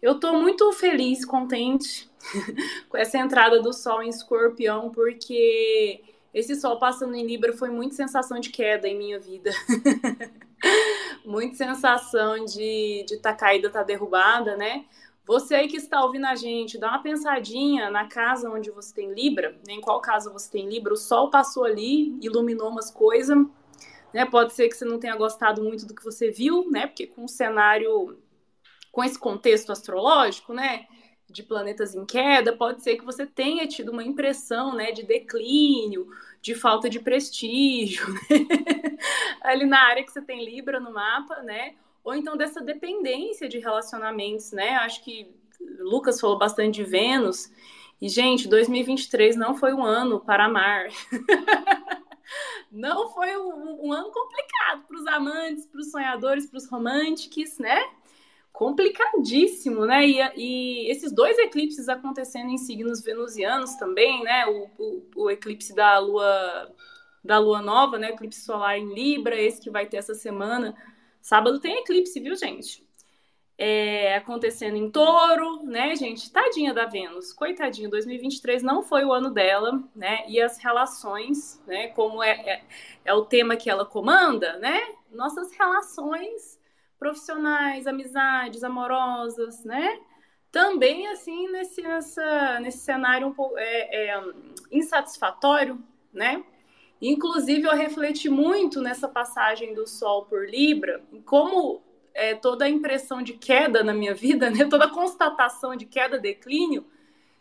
Eu 0.00 0.18
tô 0.18 0.32
muito 0.32 0.72
feliz, 0.72 1.24
contente 1.24 2.10
com 2.88 2.96
essa 2.96 3.18
entrada 3.18 3.60
do 3.60 3.72
sol 3.72 4.02
em 4.02 4.08
escorpião, 4.08 4.90
porque 4.90 6.02
esse 6.32 6.54
sol 6.54 6.78
passando 6.78 7.14
em 7.14 7.26
Libra 7.26 7.52
foi 7.52 7.70
muito 7.70 7.94
sensação 7.94 8.38
de 8.38 8.50
queda 8.50 8.88
em 8.88 8.96
minha 8.96 9.18
vida. 9.18 9.50
muito 11.24 11.56
sensação 11.56 12.44
de 12.44 13.02
estar 13.02 13.14
de 13.14 13.22
tá 13.22 13.34
caída, 13.34 13.70
tá 13.70 13.82
derrubada, 13.82 14.56
né? 14.56 14.84
Você 15.26 15.54
aí 15.54 15.68
que 15.68 15.76
está 15.76 16.02
ouvindo 16.02 16.26
a 16.26 16.34
gente, 16.34 16.78
dá 16.78 16.88
uma 16.88 17.02
pensadinha 17.02 17.90
na 17.90 18.06
casa 18.08 18.50
onde 18.50 18.70
você 18.70 18.94
tem 18.94 19.12
Libra, 19.12 19.50
né? 19.66 19.74
em 19.74 19.80
qual 19.80 20.00
casa 20.00 20.32
você 20.32 20.50
tem 20.50 20.68
Libra, 20.68 20.92
o 20.92 20.96
sol 20.96 21.30
passou 21.30 21.64
ali, 21.64 22.18
iluminou 22.20 22.68
umas 22.68 22.90
coisas, 22.90 23.36
né? 24.12 24.24
Pode 24.24 24.52
ser 24.52 24.68
que 24.68 24.76
você 24.76 24.84
não 24.84 24.98
tenha 24.98 25.16
gostado 25.16 25.62
muito 25.62 25.86
do 25.86 25.94
que 25.94 26.04
você 26.04 26.30
viu, 26.30 26.68
né? 26.70 26.86
Porque 26.86 27.06
com 27.06 27.24
o 27.24 27.28
cenário, 27.28 28.18
com 28.90 29.04
esse 29.04 29.18
contexto 29.18 29.70
astrológico, 29.70 30.52
né? 30.52 30.86
De 31.30 31.42
planetas 31.42 31.94
em 31.94 32.04
queda, 32.04 32.56
pode 32.56 32.82
ser 32.82 32.96
que 32.96 33.04
você 33.04 33.24
tenha 33.24 33.66
tido 33.66 33.92
uma 33.92 34.02
impressão, 34.02 34.74
né? 34.74 34.90
De 34.92 35.02
declínio, 35.04 36.08
de 36.42 36.54
falta 36.54 36.90
de 36.90 36.98
prestígio, 36.98 38.06
né? 38.28 38.96
ali 39.42 39.64
na 39.64 39.80
área 39.80 40.02
que 40.02 40.10
você 40.10 40.20
tem 40.20 40.44
Libra 40.44 40.80
no 40.80 40.92
mapa, 40.92 41.42
né? 41.42 41.74
Ou 42.02 42.14
então 42.14 42.36
dessa 42.36 42.60
dependência 42.60 43.48
de 43.48 43.58
relacionamentos, 43.58 44.52
né? 44.52 44.76
Acho 44.76 45.04
que 45.04 45.30
Lucas 45.78 46.20
falou 46.20 46.38
bastante 46.38 46.76
de 46.76 46.84
Vênus. 46.84 47.50
E, 48.00 48.08
gente, 48.08 48.48
2023 48.48 49.36
não 49.36 49.54
foi 49.54 49.74
um 49.74 49.84
ano 49.84 50.20
para 50.20 50.46
amar. 50.46 50.88
não 52.72 53.10
foi 53.10 53.36
um, 53.36 53.88
um 53.88 53.92
ano 53.92 54.10
complicado 54.10 54.86
para 54.86 54.96
os 54.96 55.06
amantes, 55.06 55.66
para 55.66 55.80
os 55.80 55.90
sonhadores, 55.90 56.46
para 56.46 56.56
os 56.56 56.68
românticos, 56.68 57.58
né? 57.58 57.78
Complicadíssimo, 58.52 59.86
né? 59.86 60.06
E, 60.06 60.20
e, 60.36 60.90
esses 60.90 61.12
dois 61.12 61.38
eclipses 61.38 61.88
acontecendo 61.88 62.50
em 62.50 62.58
signos 62.58 63.02
venusianos 63.02 63.74
também, 63.76 64.22
né? 64.22 64.46
O, 64.46 64.70
o, 64.78 65.10
o, 65.16 65.30
eclipse 65.30 65.74
da 65.74 65.98
lua 65.98 66.74
da 67.22 67.38
lua 67.38 67.62
nova, 67.62 67.98
né? 67.98 68.10
Eclipse 68.10 68.40
solar 68.40 68.78
em 68.78 68.92
Libra, 68.94 69.40
esse 69.40 69.60
que 69.60 69.70
vai 69.70 69.86
ter 69.86 69.98
essa 69.98 70.14
semana. 70.14 70.74
Sábado 71.20 71.60
tem 71.60 71.78
eclipse, 71.78 72.18
viu, 72.20 72.34
gente? 72.34 72.82
é, 73.60 74.16
acontecendo 74.16 74.74
em 74.76 74.90
touro, 74.90 75.62
né, 75.64 75.94
gente? 75.94 76.32
Tadinha 76.32 76.72
da 76.72 76.86
Vênus, 76.86 77.30
coitadinha, 77.30 77.90
2023 77.90 78.62
não 78.62 78.82
foi 78.82 79.04
o 79.04 79.12
ano 79.12 79.30
dela, 79.30 79.84
né? 79.94 80.24
E 80.26 80.40
as 80.40 80.56
relações, 80.56 81.62
né, 81.66 81.88
como 81.88 82.22
é, 82.22 82.30
é, 82.30 82.64
é 83.04 83.12
o 83.12 83.26
tema 83.26 83.56
que 83.56 83.68
ela 83.68 83.84
comanda, 83.84 84.56
né? 84.56 84.80
Nossas 85.12 85.52
relações 85.52 86.58
profissionais, 87.00 87.86
amizades, 87.86 88.62
amorosas, 88.62 89.64
né? 89.64 89.98
Também, 90.52 91.06
assim, 91.08 91.48
nesse, 91.50 91.80
nessa, 91.80 92.60
nesse 92.60 92.78
cenário 92.78 93.26
um 93.26 93.32
pouco 93.32 93.56
é, 93.56 94.10
é, 94.10 94.22
insatisfatório, 94.70 95.82
né? 96.12 96.44
Inclusive, 97.00 97.62
eu 97.62 97.74
refleti 97.74 98.28
muito 98.28 98.82
nessa 98.82 99.08
passagem 99.08 99.74
do 99.74 99.86
Sol 99.86 100.26
por 100.26 100.46
Libra, 100.46 101.02
como 101.24 101.82
é, 102.12 102.34
toda 102.34 102.66
a 102.66 102.68
impressão 102.68 103.22
de 103.22 103.32
queda 103.32 103.82
na 103.82 103.94
minha 103.94 104.14
vida, 104.14 104.50
né, 104.50 104.66
toda 104.68 104.84
a 104.84 104.90
constatação 104.90 105.74
de 105.74 105.86
queda, 105.86 106.18
declínio, 106.18 106.84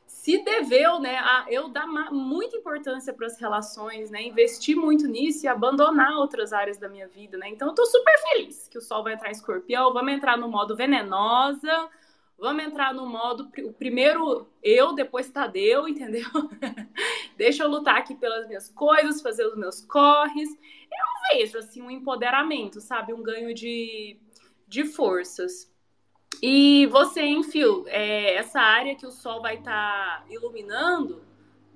se 0.10 0.44
deveu 0.44 1.00
né, 1.00 1.18
a 1.18 1.46
eu 1.50 1.70
dar 1.70 1.86
muita 2.12 2.58
importância 2.58 3.14
para 3.14 3.28
as 3.28 3.40
relações, 3.40 4.10
né, 4.10 4.24
investir 4.24 4.76
muito 4.76 5.08
nisso 5.08 5.46
e 5.46 5.48
abandonar 5.48 6.18
outras 6.18 6.52
áreas 6.52 6.80
da 6.80 6.90
minha 6.90 7.08
vida. 7.08 7.38
Né? 7.38 7.50
Então, 7.50 7.68
eu 7.68 7.74
estou 7.74 7.86
super 7.86 8.18
feliz 8.24 8.68
que 8.68 8.80
o 8.80 8.82
Sol 8.82 9.04
vai 9.04 9.14
entrar 9.14 9.30
em 9.30 9.34
escorpião, 9.34 9.94
vamos 9.94 10.12
entrar 10.12 10.36
no 10.36 10.50
modo 10.50 10.76
venenosa, 10.76 11.90
vamos 12.40 12.64
entrar 12.64 12.92
no 12.92 13.06
modo, 13.06 13.52
o 13.64 13.72
primeiro 13.72 14.50
eu, 14.64 14.94
depois 14.94 15.30
Tadeu, 15.30 15.88
entendeu? 15.88 16.28
Deixa 17.38 17.64
eu 17.64 17.70
lutar 17.70 17.98
aqui 17.98 18.16
pelas 18.16 18.48
minhas 18.48 18.68
coisas, 18.68 19.22
fazer 19.22 19.46
os 19.46 19.56
meus 19.56 19.80
corres. 19.80 20.50
Eu 20.50 21.38
vejo, 21.38 21.60
assim, 21.60 21.84
um 21.84 21.92
empoderamento, 21.92 22.82
sabe? 22.82 23.14
Um 23.14 23.22
ganho 23.22 23.54
de 23.54 24.20
de 24.68 24.86
forças. 24.86 25.69
E 26.42 26.88
você, 26.88 27.22
Phil, 27.44 27.86
é, 27.88 28.36
essa 28.36 28.60
área 28.60 28.96
que 28.96 29.06
o 29.06 29.12
Sol 29.12 29.42
vai 29.42 29.56
estar 29.56 30.22
tá 30.22 30.26
iluminando, 30.30 31.22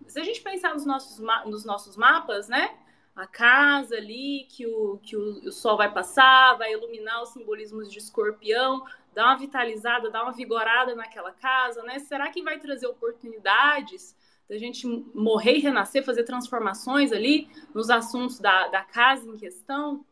se 0.08 0.20
a 0.20 0.24
gente 0.24 0.42
pensar 0.42 0.74
nos 0.74 0.86
nossos, 0.86 1.20
nos 1.46 1.66
nossos 1.66 1.98
mapas, 1.98 2.48
né? 2.48 2.78
A 3.16 3.28
casa 3.28 3.96
ali 3.96 4.48
que, 4.50 4.66
o, 4.66 5.00
que 5.04 5.16
o, 5.16 5.48
o 5.48 5.52
Sol 5.52 5.76
vai 5.76 5.92
passar, 5.92 6.58
vai 6.58 6.72
iluminar 6.72 7.22
os 7.22 7.30
simbolismos 7.30 7.92
de 7.92 8.00
escorpião, 8.00 8.86
dar 9.14 9.26
uma 9.26 9.38
vitalizada, 9.38 10.10
dar 10.10 10.24
uma 10.24 10.32
vigorada 10.32 10.96
naquela 10.96 11.32
casa, 11.32 11.84
né? 11.84 12.00
Será 12.00 12.30
que 12.30 12.42
vai 12.42 12.60
trazer 12.60 12.88
oportunidades 12.88 14.16
da 14.50 14.58
gente 14.58 14.88
morrer 15.14 15.58
e 15.58 15.60
renascer, 15.60 16.04
fazer 16.04 16.24
transformações 16.24 17.12
ali 17.12 17.50
nos 17.74 17.90
assuntos 17.90 18.40
da, 18.40 18.68
da 18.68 18.82
casa 18.82 19.28
em 19.28 19.38
questão? 19.38 20.06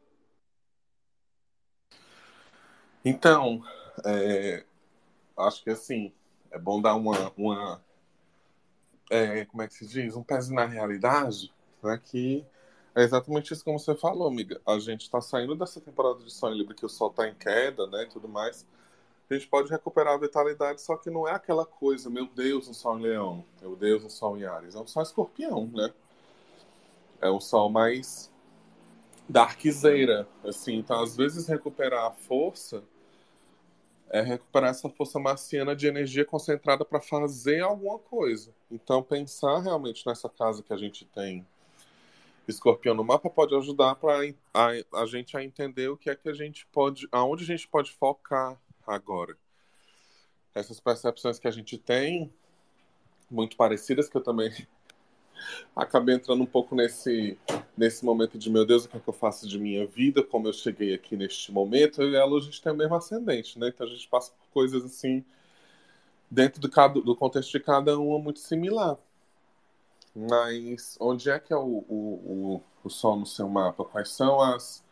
Então, 3.03 3.63
é, 4.05 4.65
acho 5.38 5.63
que 5.63 5.70
assim, 5.70 6.12
é 6.51 6.60
bom 6.60 6.81
dar 6.81 6.96
uma, 6.96 7.31
uma 7.38 7.81
é, 9.10 9.46
como 9.46 9.62
é 9.62 9.67
que 9.67 9.74
se 9.74 9.86
diz? 9.86 10.15
Um 10.15 10.24
pezinho 10.24 10.55
na 10.55 10.65
realidade, 10.65 11.53
né? 11.84 12.00
Que 12.01 12.46
é 12.96 13.03
exatamente 13.03 13.53
isso 13.53 13.63
como 13.63 13.77
você 13.77 13.93
falou, 13.93 14.27
amiga. 14.27 14.62
A 14.65 14.79
gente 14.79 15.01
está 15.01 15.20
saindo 15.20 15.55
dessa 15.55 15.81
temporada 15.81 16.24
de 16.24 16.31
Sonho 16.31 16.55
Livre 16.55 16.74
que 16.74 16.86
o 16.86 16.89
sol 16.89 17.10
está 17.10 17.27
em 17.27 17.36
queda, 17.36 17.86
né? 17.88 18.03
E 18.03 18.08
tudo 18.08 18.29
mais. 18.29 18.65
A 19.29 19.34
gente 19.34 19.48
pode 19.48 19.70
recuperar 19.70 20.13
a 20.13 20.17
vitalidade, 20.17 20.81
só 20.81 20.98
que 20.98 21.10
não 21.10 21.27
é 21.27 21.31
aquela 21.31 21.65
coisa, 21.65 22.10
meu 22.10 22.27
Deus, 22.27 22.67
um 22.67 22.74
sol 22.74 23.00
em 23.00 23.03
leão, 23.03 23.46
meu 23.62 23.77
Deus, 23.77 24.03
um 24.03 24.10
sol 24.10 24.38
em 24.38 24.43
Ares. 24.46 24.75
É 24.75 24.79
um 24.79 24.88
sol 24.88 25.03
escorpião, 25.03 25.70
né? 25.74 25.93
É 27.22 27.29
um 27.29 27.39
sol 27.39 27.70
mais 27.70 28.31
darkzeira, 29.27 30.27
assim. 30.43 30.75
Então, 30.75 31.01
às 31.01 31.15
vezes, 31.15 31.48
recuperar 31.48 32.05
a 32.05 32.12
força 32.12 32.84
é 34.11 34.21
recuperar 34.21 34.71
essa 34.71 34.89
força 34.89 35.17
marciana 35.17 35.73
de 35.73 35.87
energia 35.87 36.25
concentrada 36.25 36.83
para 36.83 36.99
fazer 36.99 37.61
alguma 37.61 37.97
coisa. 37.97 38.53
Então, 38.69 39.01
pensar 39.01 39.59
realmente 39.59 40.05
nessa 40.05 40.27
casa 40.29 40.61
que 40.61 40.73
a 40.73 40.77
gente 40.77 41.05
tem 41.05 41.47
escorpião 42.47 42.93
no 42.93 43.03
mapa 43.03 43.29
pode 43.29 43.55
ajudar 43.55 43.95
para 43.95 44.19
a, 44.53 45.01
a 45.01 45.05
gente 45.05 45.37
a 45.37 45.43
entender 45.43 45.87
o 45.87 45.95
que 45.95 46.09
é 46.09 46.15
que 46.15 46.27
a 46.27 46.33
gente 46.33 46.65
pode, 46.67 47.07
aonde 47.11 47.43
a 47.43 47.47
gente 47.47 47.67
pode 47.67 47.91
focar 47.91 48.59
agora. 48.85 49.37
Essas 50.53 50.79
percepções 50.79 51.39
que 51.39 51.47
a 51.47 51.51
gente 51.51 51.77
tem, 51.77 52.33
muito 53.29 53.55
parecidas, 53.55 54.09
que 54.09 54.17
eu 54.17 54.21
também 54.21 54.51
acabei 55.75 56.15
entrando 56.15 56.43
um 56.43 56.45
pouco 56.45 56.75
nesse, 56.75 57.38
nesse 57.77 58.05
momento 58.05 58.38
de 58.38 58.50
meu 58.50 58.65
Deus, 58.65 58.86
o 58.86 58.89
que 58.89 58.98
é 58.98 59.00
que 59.00 59.07
eu 59.07 59.13
faço 59.13 59.48
de 59.48 59.60
minha 59.60 59.86
vida, 59.88 60.24
como 60.24 60.48
eu 60.48 60.53
cheguei 60.53 60.93
aqui 60.93 61.15
neste 61.17 61.51
momento, 61.51 62.01
e 62.03 62.15
ela 62.15 62.38
a 62.38 62.41
gente 62.41 62.62
tem 62.62 62.71
o 62.71 62.75
mesmo 62.75 62.95
ascendente, 62.95 63.57
né? 63.60 63.69
Então 63.69 63.86
a 63.86 63.89
gente 63.89 64.07
passa 64.07 64.31
por 64.31 64.48
coisas 64.53 64.83
assim, 64.83 65.24
dentro 66.29 66.62
do, 66.62 66.69
cada, 66.69 67.00
do 67.01 67.15
contexto 67.15 67.51
de 67.51 67.60
cada 67.60 68.00
uma, 68.00 68.19
muito 68.19 68.39
similar. 68.39 68.98
Mas 70.15 70.98
onde 71.00 71.29
é 71.29 71.39
que 71.39 71.53
é 71.53 71.57
o, 71.57 71.86
o, 71.88 72.55
o, 72.55 72.63
o 72.83 72.89
sol 72.89 73.17
no 73.17 73.25
seu 73.25 73.48
mapa? 73.48 73.86
Quais 73.86 74.10
são 74.10 74.41
as, 74.41 74.83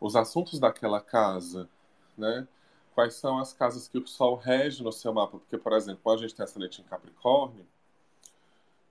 os 0.00 0.16
assuntos 0.16 0.58
daquela 0.58 1.00
casa, 1.00 1.68
né? 2.16 2.46
Quais 2.94 3.14
são 3.14 3.38
as 3.38 3.52
casas 3.52 3.88
que 3.88 3.98
o 3.98 4.06
sol 4.06 4.36
rege 4.36 4.82
no 4.82 4.92
seu 4.92 5.12
mapa? 5.12 5.38
Porque, 5.38 5.58
por 5.58 5.72
exemplo, 5.72 6.00
quando 6.02 6.18
a 6.18 6.22
gente 6.22 6.34
tem 6.34 6.44
ascendente 6.44 6.80
em 6.80 6.84
Capricórnio, 6.84 7.66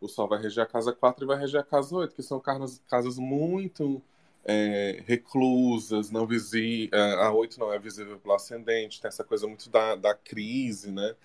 o 0.03 0.09
Sol 0.09 0.27
vai 0.27 0.41
reger 0.41 0.63
a 0.63 0.67
casa 0.67 0.91
4 0.91 1.23
e 1.23 1.27
vai 1.27 1.37
reger 1.37 1.61
a 1.61 1.63
casa 1.63 1.95
8, 1.95 2.13
que 2.13 2.21
são 2.21 2.39
casas, 2.39 2.81
casas 2.89 3.17
muito 3.17 4.01
é, 4.43 5.01
reclusas, 5.07 6.11
não 6.11 6.27
visi 6.27 6.89
é, 6.91 7.13
a 7.23 7.31
8 7.31 7.57
não 7.57 7.71
é 7.71 7.79
visível 7.79 8.19
pelo 8.19 8.35
ascendente, 8.35 9.01
tem 9.01 9.07
essa 9.07 9.23
coisa 9.23 9.47
muito 9.47 9.69
da, 9.69 9.95
da 9.95 10.13
crise, 10.13 10.91
né? 10.91 11.15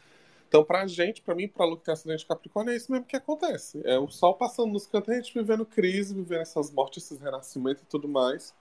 Então, 0.49 0.65
pra 0.65 0.87
gente, 0.87 1.21
pra 1.21 1.35
mim, 1.35 1.49
pra 1.49 1.67
Lu 1.67 1.77
que 1.77 1.85
tem 1.85 1.93
ascendente 1.93 2.25
Capricórnio, 2.25 2.73
é 2.73 2.77
isso 2.77 2.91
mesmo 2.91 3.05
que 3.05 3.17
acontece. 3.17 3.83
É 3.85 3.99
o 3.99 4.09
Sol 4.09 4.35
passando 4.35 4.73
nos 4.73 4.87
cantos, 4.87 5.11
a 5.11 5.17
gente 5.17 5.35
vivendo 5.35 5.67
crise, 5.67 6.15
vivendo 6.15 6.41
essas 6.41 6.71
mortes, 6.71 7.05
esses 7.05 7.21
renascimentos 7.21 7.83
e 7.83 7.87
tudo 7.87 8.09
mais. 8.09 8.55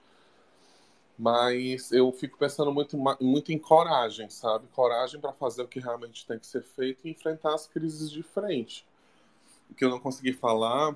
Mas 1.18 1.90
eu 1.90 2.12
fico 2.12 2.36
pensando 2.36 2.72
muito, 2.72 2.96
muito 3.20 3.52
em 3.52 3.58
coragem, 3.58 4.28
sabe? 4.28 4.66
Coragem 4.68 5.20
para 5.20 5.32
fazer 5.32 5.62
o 5.62 5.68
que 5.68 5.80
realmente 5.80 6.26
tem 6.26 6.38
que 6.38 6.46
ser 6.46 6.62
feito 6.62 7.06
e 7.06 7.10
enfrentar 7.10 7.54
as 7.54 7.66
crises 7.66 8.10
de 8.10 8.22
frente 8.22 8.84
que 9.74 9.84
eu 9.84 9.90
não 9.90 10.00
consegui 10.00 10.32
falar, 10.32 10.94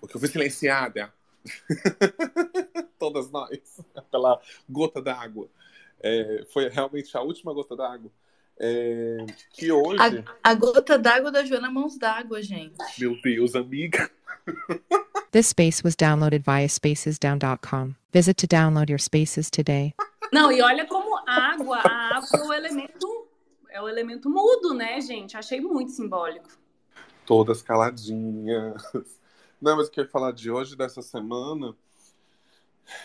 o 0.00 0.06
que 0.06 0.16
eu 0.16 0.20
fui 0.20 0.28
silenciada, 0.28 1.12
todas 2.98 3.30
nós, 3.30 3.80
pela 4.10 4.40
gota 4.68 5.00
d'água, 5.00 5.48
é, 6.00 6.44
foi 6.52 6.68
realmente 6.68 7.16
a 7.16 7.20
última 7.20 7.52
gota 7.52 7.76
d'água. 7.76 8.10
É, 8.58 9.26
que 9.52 9.72
hoje. 9.72 9.98
A, 10.00 10.50
a 10.50 10.54
gota 10.54 10.96
d'água 10.96 11.32
da 11.32 11.44
Joana 11.44 11.70
Mãos 11.70 11.98
d'Água, 11.98 12.40
gente. 12.40 12.76
Meu 12.98 13.20
Deus, 13.20 13.54
amiga. 13.54 14.10
This 15.32 15.48
space 15.48 15.82
was 15.82 15.96
downloaded 15.96 16.44
via 16.44 16.68
spacesdown.com. 16.68 17.96
Visit 18.12 18.36
to 18.36 18.46
download 18.46 18.92
your 18.92 19.00
spaces 19.00 19.50
today. 19.50 19.94
Não, 20.32 20.52
e 20.52 20.62
olha 20.62 20.86
como 20.86 21.16
água, 21.26 21.78
a 21.78 22.16
água 22.16 22.38
é 22.38 22.42
o 22.42 22.52
elemento, 22.52 23.28
é 23.70 23.82
o 23.82 23.88
elemento 23.88 24.30
mudo, 24.30 24.72
né, 24.72 25.00
gente? 25.00 25.36
Achei 25.36 25.60
muito 25.60 25.90
simbólico 25.90 26.63
todas 27.26 27.62
caladinhas. 27.62 28.82
Não, 29.60 29.76
mas 29.76 29.88
o 29.88 29.90
que 29.90 30.00
eu 30.00 30.04
ia 30.04 30.10
falar 30.10 30.32
de 30.32 30.50
hoje, 30.50 30.76
dessa 30.76 31.02
semana, 31.02 31.74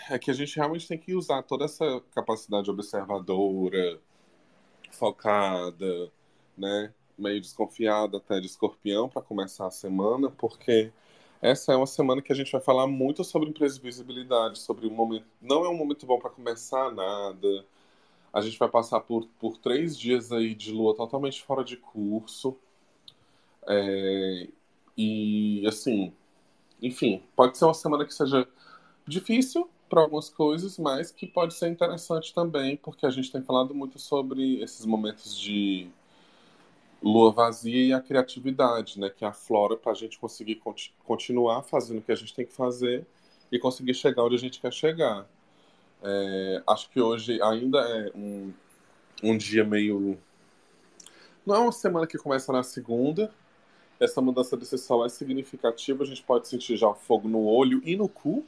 é 0.10 0.20
que 0.20 0.30
a 0.32 0.34
gente 0.34 0.56
realmente 0.56 0.88
tem 0.88 0.98
que 0.98 1.16
usar 1.16 1.44
toda 1.44 1.66
essa 1.66 2.02
capacidade 2.14 2.70
observadora, 2.70 4.00
focada, 4.92 6.12
né? 6.58 6.94
Meio 7.18 7.42
desconfiada 7.42 8.18
até 8.18 8.40
de 8.40 8.48
escorpião 8.48 9.10
para 9.10 9.22
começar 9.22 9.68
a 9.68 9.72
semana, 9.72 10.30
porque 10.30 10.92
essa 11.42 11.74
é 11.74 11.76
uma 11.76 11.88
semana 11.88 12.22
que 12.22 12.32
a 12.32 12.36
gente 12.36 12.52
vai 12.52 12.62
falar 12.62 12.88
muito 12.88 13.24
sobre 13.24 13.50
imprevisibilidade, 13.50 14.60
sobre 14.60 14.88
um 14.88 14.92
momento. 14.92 15.26
Não 15.42 15.66
é 15.66 15.70
um 15.70 15.78
momento 15.78 16.06
bom 16.06 16.20
para 16.20 16.30
começar 16.30 16.92
nada. 16.92 17.66
A 18.34 18.42
gente 18.42 18.60
vai 18.60 18.70
passar 18.70 19.00
por, 19.02 19.28
por 19.40 19.58
três 19.58 19.98
dias 19.98 20.32
aí 20.32 20.54
de 20.54 20.72
lua 20.72 20.96
totalmente 20.96 21.42
fora 21.44 21.64
de 21.64 21.78
curso. 21.78 22.58
É, 23.68 24.48
e 24.98 25.64
assim, 25.68 26.14
enfim, 26.82 27.24
pode 27.36 27.58
ser 27.58 27.66
uma 27.66 27.74
semana 27.74 28.06
que 28.06 28.14
seja 28.14 28.48
difícil 29.08 29.70
para 29.90 30.02
algumas 30.02 30.30
coisas, 30.30 30.78
mas 30.78 31.12
que 31.12 31.26
pode 31.26 31.54
ser 31.54 31.70
interessante 31.70 32.34
também, 32.34 32.78
porque 32.78 33.06
a 33.06 33.10
gente 33.10 33.32
tem 33.32 33.42
falado 33.42 33.74
muito 33.74 33.98
sobre 34.00 34.62
esses 34.62 34.86
momentos 34.86 35.38
de 35.38 35.90
lua 37.02 37.32
vazia 37.32 37.88
e 37.88 37.94
a 37.94 38.02
criatividade, 38.02 39.00
né, 39.00 39.10
que 39.10 39.26
aflora 39.26 39.76
para 39.78 39.94
a 39.94 39.96
gente 39.96 40.20
conseguir 40.20 40.56
conti 40.56 40.94
continuar 41.06 41.64
fazendo 41.64 42.00
o 42.00 42.02
que 42.02 42.12
a 42.12 42.16
gente 42.16 42.34
tem 42.34 42.46
que 42.46 42.54
fazer 42.54 43.06
e 43.52 43.58
conseguir 43.58 43.94
chegar 43.94 44.24
onde 44.24 44.36
a 44.36 44.40
gente 44.40 44.60
quer 44.60 44.72
chegar. 44.72 45.26
É, 46.04 46.64
acho 46.68 46.90
que 46.90 47.02
hoje 47.02 47.42
ainda 47.42 47.80
é 47.80 48.12
um, 48.16 48.54
um 49.24 49.38
dia 49.38 49.64
meio. 49.64 50.18
Não 51.46 51.56
é 51.56 51.60
uma 51.60 51.72
semana 51.72 52.06
que 52.06 52.18
começa 52.18 52.52
na 52.54 52.64
segunda, 52.64 53.34
essa 54.00 54.22
mudança 54.22 54.56
desse 54.56 54.78
sol 54.78 55.06
é 55.06 55.10
significativa, 55.10 56.04
a 56.04 56.08
gente 56.08 56.24
pode 56.24 56.48
sentir 56.48 56.78
já 56.78 56.94
fogo 56.94 57.28
no 57.28 57.44
olho 57.46 57.82
e 57.84 57.96
no 57.96 58.08
cu, 58.08 58.46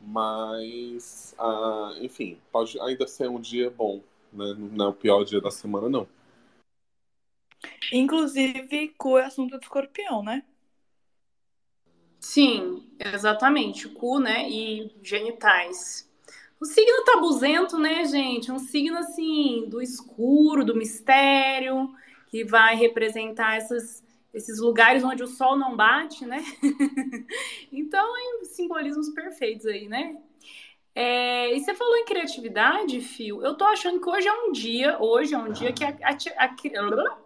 mas, 0.00 1.34
ah, 1.38 1.94
enfim, 2.00 2.38
pode 2.50 2.78
ainda 2.80 3.06
ser 3.06 3.28
um 3.28 3.40
dia 3.40 3.70
bom, 3.70 4.00
né? 4.32 4.54
não 4.58 4.86
é 4.86 4.88
o 4.88 4.92
pior 4.92 5.24
dia 5.24 5.40
da 5.40 5.50
semana, 5.50 5.88
não. 5.88 6.06
Inclusive, 7.92 8.88
cu 8.98 9.18
é 9.18 9.24
assunto 9.24 9.58
de 9.58 9.64
escorpião, 9.64 10.22
né? 10.22 10.42
Sim, 12.18 12.88
exatamente. 12.98 13.86
O 13.86 13.94
cu, 13.94 14.18
né? 14.18 14.48
E 14.48 14.90
genitais. 15.02 16.08
O 16.60 16.64
signo 16.64 17.04
tabuzento, 17.04 17.78
né, 17.78 18.04
gente? 18.04 18.50
Um 18.50 18.58
signo 18.58 18.96
assim 18.96 19.68
do 19.68 19.82
escuro, 19.82 20.64
do 20.64 20.76
mistério, 20.76 21.92
que 22.28 22.44
vai 22.44 22.76
representar 22.76 23.56
essas 23.56 24.01
esses 24.32 24.58
lugares 24.58 25.04
onde 25.04 25.22
o 25.22 25.26
sol 25.26 25.56
não 25.56 25.76
bate, 25.76 26.24
né? 26.24 26.42
então, 27.70 28.16
é 28.16 28.44
simbolismos 28.44 29.10
perfeitos 29.10 29.66
aí, 29.66 29.88
né? 29.88 30.16
É, 30.94 31.54
e 31.54 31.60
você 31.60 31.74
falou 31.74 31.96
em 31.96 32.04
criatividade, 32.04 33.00
Fio. 33.00 33.42
Eu 33.42 33.54
tô 33.54 33.64
achando 33.64 34.00
que 34.00 34.08
hoje 34.08 34.28
é 34.28 34.32
um 34.32 34.52
dia, 34.52 34.98
hoje 35.00 35.34
é 35.34 35.38
um 35.38 35.50
dia 35.52 35.72
que 35.72 35.84
a, 35.84 35.88
a, 36.02 36.44
a, 36.44 37.16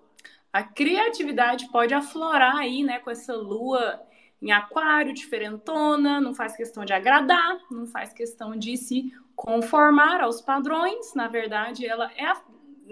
a 0.53 0.63
criatividade 0.63 1.69
pode 1.71 1.93
aflorar 1.93 2.57
aí, 2.57 2.83
né? 2.83 2.99
Com 3.01 3.11
essa 3.11 3.35
lua 3.35 4.01
em 4.41 4.53
aquário, 4.53 5.15
diferentona, 5.15 6.21
não 6.21 6.35
faz 6.35 6.57
questão 6.57 6.85
de 6.85 6.93
agradar, 6.93 7.59
não 7.71 7.87
faz 7.87 8.13
questão 8.13 8.57
de 8.57 8.77
se 8.77 9.13
conformar 9.35 10.21
aos 10.21 10.41
padrões. 10.41 11.15
Na 11.15 11.27
verdade, 11.27 11.87
ela 11.87 12.11
é, 12.13 12.33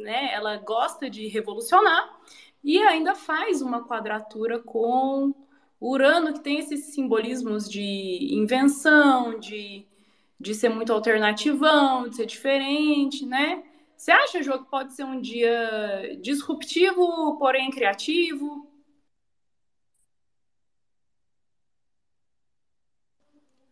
né? 0.01 0.33
Ela 0.33 0.57
gosta 0.57 1.11
de 1.11 1.29
revolucionar 1.29 2.19
e 2.65 2.79
ainda 2.83 3.15
faz 3.15 3.61
uma 3.63 3.85
quadratura 3.87 4.59
com 4.59 5.35
Urano, 5.81 6.33
que 6.33 6.41
tem 6.41 6.59
esses 6.59 6.95
simbolismos 6.95 7.69
de 7.69 8.29
invenção, 8.35 9.39
de, 9.39 9.87
de 10.41 10.55
ser 10.55 10.71
muito 10.71 10.93
alternativão, 10.93 12.09
de 12.09 12.17
ser 12.17 12.27
diferente, 12.27 13.27
né? 13.27 13.63
Você 13.97 14.11
acha, 14.11 14.43
Jô, 14.43 14.59
que 14.59 14.71
pode 14.71 14.95
ser 14.95 15.05
um 15.05 15.21
dia 15.21 16.19
disruptivo, 16.23 17.37
porém 17.39 17.71
criativo? 17.71 18.67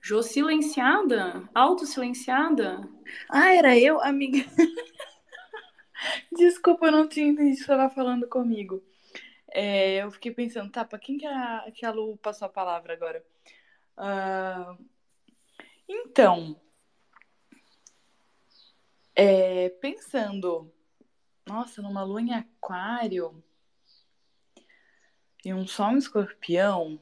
Jô 0.00 0.22
silenciada? 0.22 1.48
Auto-silenciada? 1.54 2.88
Ah, 3.30 3.54
era 3.54 3.78
eu, 3.78 4.00
amiga. 4.02 4.44
Desculpa, 6.32 6.86
eu 6.86 6.92
não 6.92 7.08
tinha 7.08 7.26
entendido 7.26 7.56
que 7.56 7.64
você 7.64 7.72
estava 7.72 7.94
falando 7.94 8.28
comigo. 8.28 8.82
É, 9.50 10.02
eu 10.02 10.10
fiquei 10.10 10.32
pensando, 10.32 10.70
tá, 10.70 10.84
pra 10.84 10.98
quem 10.98 11.18
que 11.18 11.26
a, 11.26 11.70
que 11.74 11.84
a 11.84 11.90
Lu 11.90 12.16
passou 12.16 12.46
a 12.46 12.50
palavra 12.50 12.94
agora? 12.94 13.24
Uh, 13.96 14.84
então, 15.86 16.60
é, 19.14 19.68
pensando, 19.68 20.72
nossa, 21.46 21.82
numa 21.82 22.02
lua 22.02 22.22
em 22.22 22.32
aquário 22.32 23.42
e 25.44 25.52
um 25.52 25.66
sol 25.66 25.92
em 25.92 25.98
escorpião. 25.98 26.98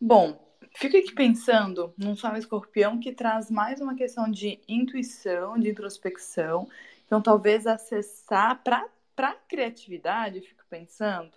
Bom, 0.00 0.43
fico 0.74 0.96
aqui 0.96 1.12
pensando 1.12 1.94
num 1.96 2.16
sol 2.16 2.36
escorpião 2.36 2.98
que 2.98 3.12
traz 3.12 3.50
mais 3.50 3.80
uma 3.80 3.94
questão 3.94 4.30
de 4.30 4.60
intuição, 4.68 5.58
de 5.58 5.70
introspecção. 5.70 6.68
Então, 7.06 7.22
talvez 7.22 7.66
acessar 7.66 8.62
para 8.62 8.88
a 9.16 9.34
criatividade, 9.34 10.40
fico 10.40 10.64
pensando, 10.68 11.32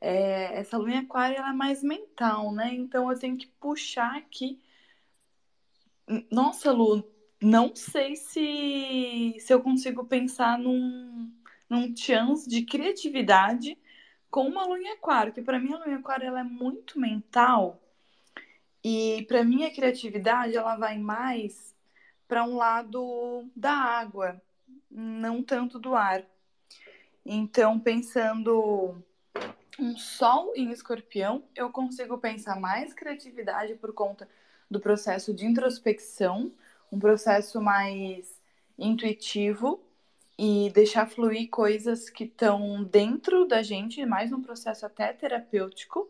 é, 0.00 0.58
essa 0.60 0.78
lua 0.78 0.90
em 0.90 0.98
aquário 0.98 1.38
é 1.38 1.52
mais 1.52 1.82
mental, 1.82 2.52
né? 2.52 2.72
Então, 2.74 3.10
eu 3.10 3.18
tenho 3.18 3.36
que 3.36 3.46
puxar 3.46 4.16
aqui. 4.16 4.60
Nossa, 6.30 6.70
Lu, 6.70 7.04
não 7.42 7.74
sei 7.74 8.14
se, 8.14 9.36
se 9.40 9.52
eu 9.52 9.60
consigo 9.60 10.04
pensar 10.04 10.58
num, 10.58 11.32
num 11.68 11.96
chance 11.96 12.48
de 12.48 12.62
criatividade 12.62 13.76
com 14.30 14.46
uma 14.46 14.64
lua 14.64 14.78
em 14.78 14.90
aquário, 14.90 15.32
que 15.32 15.42
para 15.42 15.58
mim 15.58 15.72
a 15.72 15.78
lua 15.78 15.88
em 15.88 15.94
aquário 15.94 16.26
ela 16.26 16.40
é 16.40 16.44
muito 16.44 17.00
mental 17.00 17.82
e 18.88 19.24
para 19.24 19.42
mim 19.42 19.64
a 19.64 19.74
criatividade 19.74 20.56
ela 20.56 20.76
vai 20.76 20.96
mais 20.96 21.74
para 22.28 22.44
um 22.44 22.54
lado 22.54 23.44
da 23.56 23.72
água, 23.72 24.40
não 24.88 25.42
tanto 25.42 25.76
do 25.76 25.96
ar. 25.96 26.22
Então, 27.24 27.80
pensando 27.80 28.96
um 29.76 29.98
sol 29.98 30.52
em 30.54 30.70
escorpião, 30.70 31.42
eu 31.56 31.68
consigo 31.70 32.16
pensar 32.16 32.60
mais 32.60 32.94
criatividade 32.94 33.74
por 33.74 33.92
conta 33.92 34.28
do 34.70 34.78
processo 34.78 35.34
de 35.34 35.44
introspecção, 35.44 36.52
um 36.92 37.00
processo 37.00 37.60
mais 37.60 38.40
intuitivo 38.78 39.82
e 40.38 40.70
deixar 40.72 41.10
fluir 41.10 41.50
coisas 41.50 42.08
que 42.08 42.22
estão 42.22 42.84
dentro 42.84 43.48
da 43.48 43.64
gente, 43.64 44.06
mais 44.06 44.32
um 44.32 44.40
processo 44.40 44.86
até 44.86 45.12
terapêutico, 45.12 46.08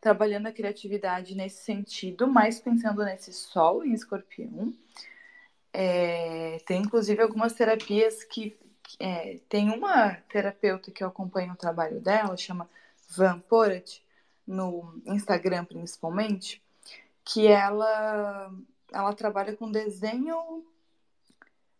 trabalhando 0.00 0.46
a 0.46 0.52
criatividade 0.52 1.34
nesse 1.34 1.62
sentido, 1.62 2.26
mais 2.26 2.58
pensando 2.58 3.04
nesse 3.04 3.32
sol 3.32 3.84
em 3.84 3.92
escorpião. 3.92 4.72
É, 5.72 6.58
tem 6.66 6.82
inclusive 6.82 7.22
algumas 7.22 7.52
terapias 7.52 8.24
que. 8.24 8.56
É, 8.98 9.38
tem 9.48 9.70
uma 9.70 10.14
terapeuta 10.28 10.90
que 10.90 11.04
eu 11.04 11.08
acompanho 11.08 11.52
o 11.52 11.56
trabalho 11.56 12.00
dela, 12.00 12.36
chama 12.36 12.68
Van 13.10 13.38
Porat, 13.38 14.02
no 14.44 15.00
Instagram 15.06 15.64
principalmente, 15.64 16.60
que 17.24 17.46
ela 17.46 18.52
ela 18.92 19.14
trabalha 19.14 19.54
com 19.56 19.70
desenho 19.70 20.64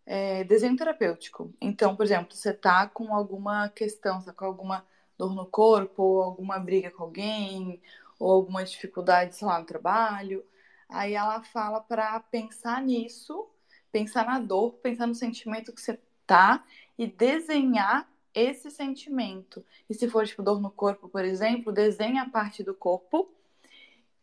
é, 0.07 0.45
desenho 0.45 0.77
terapêutico. 0.77 1.53
Então, 1.61 1.97
por 1.97 2.05
exemplo, 2.05 2.35
você 2.35 2.53
tá 2.53 2.87
com 2.87 3.15
alguma 3.15 3.69
questão, 3.69 4.23
tá 4.23 4.33
com 4.33 4.45
alguma 4.45 4.85
dor 5.19 5.35
no 5.35 5.47
corpo, 5.47 6.03
ou 6.03 6.23
alguma 6.23 6.59
briga 6.59 6.91
com 6.91 7.05
alguém, 7.05 7.81
ou 8.21 8.31
alguma 8.31 8.63
dificuldade, 8.63 9.35
sei 9.35 9.49
lá, 9.49 9.59
no 9.59 9.67
trabalho. 9.67 10.45
Aí 10.89 11.15
ela 11.15 11.43
fala 11.43 11.81
para 11.81 12.21
pensar 12.21 12.83
nisso, 12.83 13.49
pensar 13.91 14.27
na 14.27 14.39
dor, 14.39 14.75
pensar 14.75 15.07
no 15.07 15.15
sentimento 15.15 15.73
que 15.73 15.81
você 15.81 15.99
tá 16.27 16.65
e 16.99 17.07
desenhar 17.07 18.09
esse 18.35 18.71
sentimento. 18.71 19.65
E 19.89 19.95
se 19.95 20.09
for 20.09 20.27
tipo 20.27 20.43
dor 20.43 20.61
no 20.61 20.71
corpo, 20.71 21.09
por 21.09 21.25
exemplo, 21.25 21.73
desenha 21.73 22.23
a 22.23 22.29
parte 22.29 22.63
do 22.63 22.75
corpo 22.75 23.33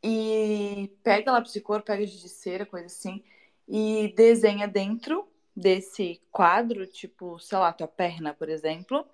e 0.04 0.92
pega 1.04 1.32
lápis 1.32 1.54
de 1.54 1.62
cor, 1.62 1.82
pega 1.82 2.06
de 2.06 2.66
coisa 2.70 2.86
assim, 2.86 3.24
e 3.68 4.14
desenha 4.16 4.68
dentro 4.68 5.28
desse 5.56 6.22
quadro, 6.32 6.86
tipo, 6.86 7.40
sei 7.40 7.58
lá, 7.58 7.74
tua 7.74 7.88
perna, 7.88 8.34
por 8.34 8.48
exemplo, 8.48 9.06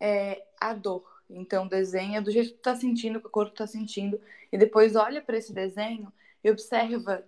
é, 0.00 0.42
a 0.60 0.72
dor. 0.72 1.04
Então, 1.28 1.66
desenha 1.66 2.20
do 2.20 2.30
jeito 2.30 2.50
que 2.50 2.56
tu 2.56 2.62
tá 2.62 2.76
sentindo, 2.76 3.20
que 3.20 3.26
o 3.26 3.30
corpo 3.30 3.54
tá 3.54 3.66
sentindo, 3.66 4.20
e 4.52 4.58
depois 4.58 4.94
olha 4.94 5.22
para 5.22 5.36
esse 5.36 5.52
desenho 5.52 6.12
e 6.42 6.50
observa 6.50 7.24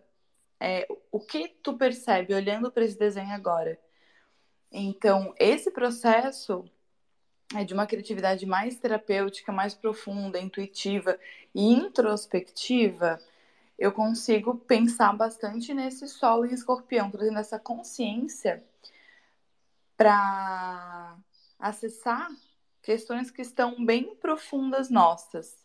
é, 0.61 0.87
o 1.11 1.19
que 1.21 1.49
tu 1.63 1.77
percebe 1.77 2.35
olhando 2.35 2.71
para 2.71 2.85
esse 2.85 2.99
desenho 2.99 3.33
agora. 3.33 3.79
Então, 4.71 5.35
esse 5.39 5.71
processo 5.71 6.65
é 7.55 7.65
de 7.65 7.73
uma 7.73 7.87
criatividade 7.87 8.45
mais 8.45 8.79
terapêutica, 8.79 9.53
mais 9.53 9.75
profunda, 9.75 10.39
intuitiva 10.39 11.19
e 11.55 11.73
introspectiva, 11.73 13.21
eu 13.79 13.93
consigo 13.93 14.57
pensar 14.57 15.13
bastante 15.15 15.75
nesse 15.75 16.09
sol 16.09 16.47
em 16.47 16.55
escorpião, 16.55 17.11
trazendo 17.11 17.39
essa 17.39 17.59
consciência 17.59 18.65
para 19.97 21.17
acessar 21.59 22.31
questões 22.87 23.33
que 23.33 23.43
estão 23.43 23.85
bem 23.85 24.15
profundas 24.15 24.89
nossas. 24.89 25.59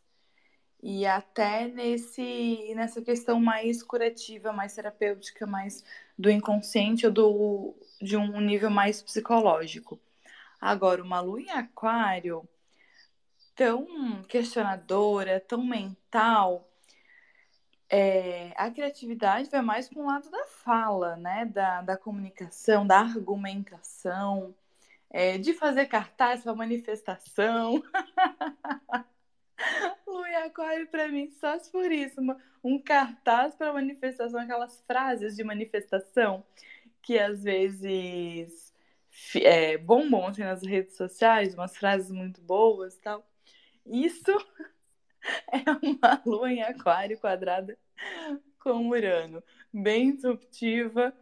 E 0.82 1.06
até 1.06 1.68
nesse, 1.68 2.74
nessa 2.76 3.00
questão 3.00 3.40
mais 3.40 3.84
curativa, 3.84 4.52
mais 4.52 4.74
terapêutica, 4.74 5.46
mais 5.46 5.84
do 6.18 6.32
inconsciente 6.32 7.06
ou 7.06 7.12
do, 7.12 7.76
de 8.02 8.18
um 8.18 8.42
nível 8.42 8.72
mais 8.72 9.04
psicológico. 9.04 10.00
Agora, 10.60 11.04
uma 11.04 11.20
lua 11.22 11.40
em 11.40 11.52
aquário, 11.52 12.44
tão 13.56 14.24
questionadora, 14.24 15.40
tão 15.40 15.64
mental, 15.64 16.68
é, 17.88 18.52
a 18.56 18.72
criatividade 18.72 19.48
vai 19.52 19.62
mais 19.62 19.88
para 19.88 20.02
um 20.02 20.08
lado 20.08 20.32
da 20.32 20.46
fala, 20.46 21.18
né? 21.18 21.46
Da, 21.46 21.84
da 21.84 21.96
comunicação, 21.98 22.88
da 22.88 23.00
argumentação, 23.00 24.56
é, 25.12 25.38
de 25.38 25.54
fazer 25.54 25.86
cartaz 25.88 26.44
para 26.44 26.56
manifestação. 26.56 27.84
Em 30.32 30.36
aquário 30.36 30.88
para 30.88 31.10
mim 31.10 31.30
só 31.30 31.60
se 31.60 31.70
for 31.70 31.92
isso, 31.92 32.22
um 32.64 32.80
cartaz 32.80 33.54
para 33.54 33.74
manifestação, 33.74 34.40
aquelas 34.40 34.82
frases 34.88 35.36
de 35.36 35.44
manifestação 35.44 36.46
que 37.02 37.20
às 37.20 37.44
vezes 37.44 38.74
é, 39.36 39.78
bombom 39.78 40.28
assim, 40.28 40.44
nas 40.44 40.64
redes 40.64 40.96
sociais, 40.96 41.54
umas 41.54 41.76
frases 41.76 42.12
muito 42.12 42.42
boas 42.42 42.98
tal. 42.98 43.28
Isso 43.86 44.32
é 45.52 45.70
uma 45.86 46.22
lua 46.26 46.52
em 46.52 46.62
aquário 46.62 47.20
quadrada 47.20 47.78
com 48.58 48.88
Urano, 48.88 49.44
bem 49.74 50.16
disruptiva, 50.16 51.14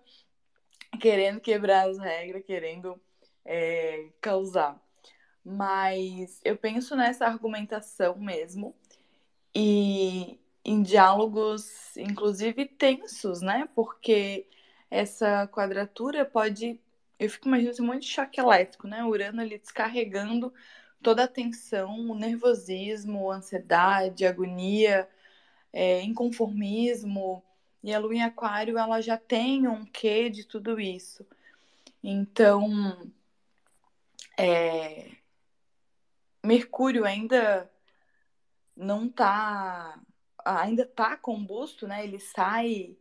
querendo 1.01 1.39
quebrar 1.39 1.89
as 1.89 1.97
regras, 1.97 2.45
querendo 2.45 3.01
é, 3.45 4.09
causar. 4.21 4.79
Mas 5.43 6.39
eu 6.43 6.57
penso 6.57 6.95
nessa 6.95 7.25
argumentação 7.25 8.17
mesmo 8.19 8.75
e 9.55 10.39
em 10.63 10.81
diálogos, 10.83 11.95
inclusive 11.97 12.65
tensos, 12.65 13.41
né? 13.41 13.67
Porque 13.75 14.47
essa 14.91 15.47
quadratura 15.47 16.25
pode 16.25 16.79
eu 17.19 17.29
fico 17.29 17.47
imaginando 17.49 17.83
um 17.83 17.87
monte 17.87 18.03
de 18.03 18.07
choque 18.07 18.39
elétrico, 18.39 18.87
né? 18.87 19.03
O 19.03 19.09
Urano 19.09 19.41
ali 19.41 19.57
descarregando 19.59 20.53
toda 21.03 21.25
a 21.25 21.27
tensão, 21.27 22.09
o 22.09 22.15
nervosismo, 22.15 23.29
a 23.29 23.35
ansiedade, 23.35 24.25
a 24.25 24.29
agonia, 24.29 25.07
é, 25.73 26.01
inconformismo. 26.01 27.43
E 27.83 27.93
a 27.93 27.99
Lua 27.99 28.15
em 28.15 28.23
Aquário, 28.23 28.77
ela 28.77 29.01
já 29.01 29.17
tem 29.17 29.67
um 29.67 29.85
quê 29.85 30.29
de 30.29 30.45
tudo 30.45 30.79
isso. 30.79 31.25
Então, 32.03 33.11
é, 34.39 35.11
Mercúrio 36.43 37.05
ainda 37.05 37.69
não 38.75 39.09
tá, 39.09 39.99
ainda 40.45 40.85
tá 40.85 41.17
combusto, 41.17 41.85
né? 41.87 42.03
Ele 42.03 42.19
sai 42.19 42.95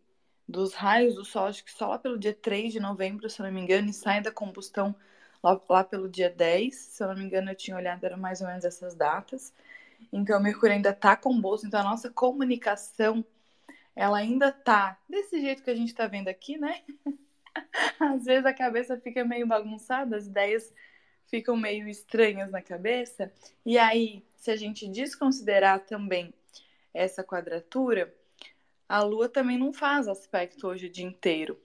dos 0.48 0.74
raios 0.74 1.14
do 1.14 1.24
Sol, 1.24 1.46
acho 1.46 1.64
que 1.64 1.70
só 1.70 1.88
lá 1.88 1.98
pelo 1.98 2.18
dia 2.18 2.35
3 2.35 2.72
de 2.72 2.81
novembro, 2.81 3.31
se 3.31 3.40
eu 3.40 3.46
não 3.46 3.53
me 3.53 3.61
engano, 3.61 3.88
e 3.88 3.92
sai 3.92 4.20
da 4.20 4.33
combustão 4.33 4.94
lá, 5.42 5.61
lá 5.68 5.85
pelo 5.85 6.09
dia 6.09 6.29
10. 6.29 6.74
Se 6.74 7.03
eu 7.05 7.09
não 7.09 7.14
me 7.14 7.24
engano, 7.24 7.51
eu 7.51 7.55
tinha 7.55 7.77
olhado, 7.77 8.05
eram 8.05 8.18
mais 8.18 8.40
ou 8.40 8.48
menos 8.48 8.64
essas 8.64 8.94
datas. 8.94 9.53
Então, 10.12 10.40
o 10.40 10.42
Mercúrio 10.42 10.74
ainda 10.74 10.90
está 10.90 11.16
combusto, 11.16 11.66
então 11.66 11.81
a 11.81 11.85
nossa 11.85 12.11
comunicação, 12.11 13.24
ela 13.94 14.18
ainda 14.18 14.48
está 14.48 14.98
desse 15.09 15.40
jeito 15.40 15.62
que 15.62 15.70
a 15.70 15.74
gente 15.74 15.88
está 15.88 16.07
vendo 16.09 16.29
aqui, 16.29 16.59
né? 16.59 16.83
Às 18.01 18.24
vezes 18.24 18.46
a 18.46 18.55
cabeça 18.55 18.98
fica 18.98 19.24
meio 19.24 19.46
bagunçada, 19.46 20.16
as 20.16 20.27
ideias 20.27 20.72
ficam 21.28 21.56
meio 21.56 21.88
estranhas 21.88 22.50
na 22.50 22.60
cabeça. 22.60 23.32
E 23.64 23.78
aí, 23.78 24.24
se 24.36 24.50
a 24.50 24.56
gente 24.56 24.88
desconsiderar 24.88 25.80
também 25.80 26.32
essa 26.92 27.22
quadratura, 27.22 28.12
a 28.88 29.02
Lua 29.02 29.28
também 29.28 29.58
não 29.58 29.72
faz 29.72 30.08
aspecto 30.08 30.66
hoje 30.66 30.86
o 30.86 30.90
dia 30.90 31.06
inteiro. 31.06 31.58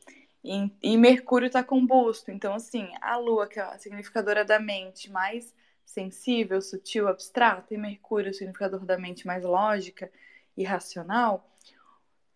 E, 0.44 0.70
e 0.82 0.98
Mercúrio 0.98 1.48
está 1.48 1.64
combusto. 1.64 2.30
Então, 2.30 2.54
assim, 2.54 2.90
a 3.02 3.16
Lua, 3.18 3.48
que 3.48 3.60
é 3.60 3.64
a 3.64 3.78
significadora 3.78 4.44
da 4.44 4.60
mente 4.60 5.10
mais 5.10 5.54
sensível, 5.86 6.62
sutil, 6.62 7.08
abstrata, 7.08 7.74
e 7.74 7.78
Mercúrio, 7.78 8.32
o 8.32 8.34
significador 8.34 8.86
da 8.86 8.98
mente 8.98 9.26
mais 9.26 9.44
lógica 9.44 10.12
e 10.58 10.64
racional, 10.64 11.50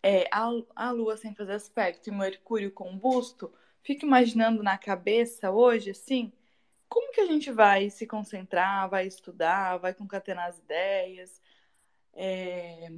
é, 0.02 0.28
a, 0.32 0.48
a 0.74 0.90
Lua 0.90 1.16
sem 1.16 1.34
fazer 1.34 1.52
aspecto 1.52 2.08
e 2.08 2.12
Mercúrio 2.12 2.70
combusto, 2.70 3.52
fico 3.82 4.06
imaginando 4.06 4.62
na 4.62 4.78
cabeça 4.78 5.50
hoje, 5.50 5.90
assim, 5.90 6.32
como 6.88 7.12
que 7.12 7.20
a 7.20 7.26
gente 7.26 7.50
vai 7.50 7.90
se 7.90 8.06
concentrar, 8.06 8.88
vai 8.88 9.06
estudar, 9.06 9.76
vai 9.78 9.92
concatenar 9.94 10.48
as 10.48 10.58
ideias. 10.58 11.40
É, 12.14 12.90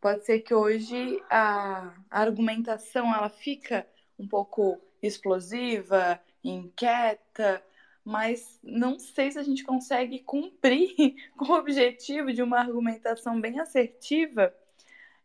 pode 0.00 0.24
ser 0.24 0.40
que 0.40 0.54
hoje 0.54 1.22
a, 1.30 1.94
argumentação 2.10 3.14
ela 3.14 3.28
fica 3.28 3.86
um 4.18 4.28
pouco 4.28 4.80
explosiva, 5.02 6.20
inquieta, 6.42 7.62
mas 8.04 8.58
não 8.62 8.98
sei 8.98 9.30
se 9.30 9.38
a 9.38 9.42
gente 9.42 9.64
consegue 9.64 10.20
cumprir 10.20 11.14
com 11.36 11.52
o 11.52 11.56
objetivo 11.56 12.32
de 12.32 12.42
uma 12.42 12.58
argumentação 12.58 13.40
bem 13.40 13.60
assertiva, 13.60 14.54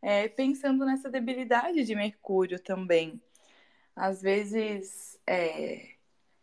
é, 0.01 0.27
pensando 0.27 0.85
nessa 0.85 1.09
debilidade 1.09 1.83
de 1.83 1.95
Mercúrio 1.95 2.59
também. 2.59 3.21
Às 3.95 4.21
vezes, 4.21 5.19
é, 5.27 5.93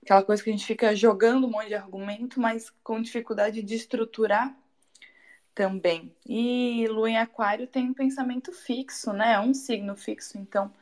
aquela 0.03 0.23
coisa 0.23 0.43
que 0.43 0.51
a 0.51 0.53
gente 0.53 0.67
fica 0.67 0.95
jogando 0.95 1.47
um 1.47 1.51
monte 1.51 1.69
de 1.69 1.75
argumento, 1.75 2.41
mas 2.41 2.71
com 2.83 3.01
dificuldade 3.01 3.63
de 3.63 3.75
estruturar 3.75 4.57
também. 5.55 6.15
E 6.27 6.87
Lua 6.89 7.11
em 7.11 7.19
Aquário 7.19 7.67
tem 7.67 7.91
um 7.91 7.95
pensamento 7.95 8.53
fixo, 8.53 9.13
né? 9.13 9.39
Um 9.41 9.53
signo 9.53 9.97
fixo, 9.97 10.39
então 10.39 10.73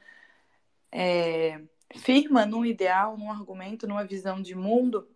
é, 0.93 1.61
firma 1.97 2.47
num 2.47 2.65
ideal, 2.65 3.17
num 3.17 3.31
argumento, 3.31 3.87
numa 3.87 4.05
visão 4.05 4.41
de 4.41 4.55
mundo 4.55 5.09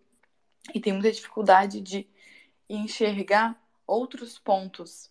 e 0.75 0.81
tem 0.81 0.93
muita 0.93 1.11
dificuldade 1.11 1.81
de 1.81 2.07
enxergar 2.69 3.61
outros 3.87 4.39
pontos 4.39 5.11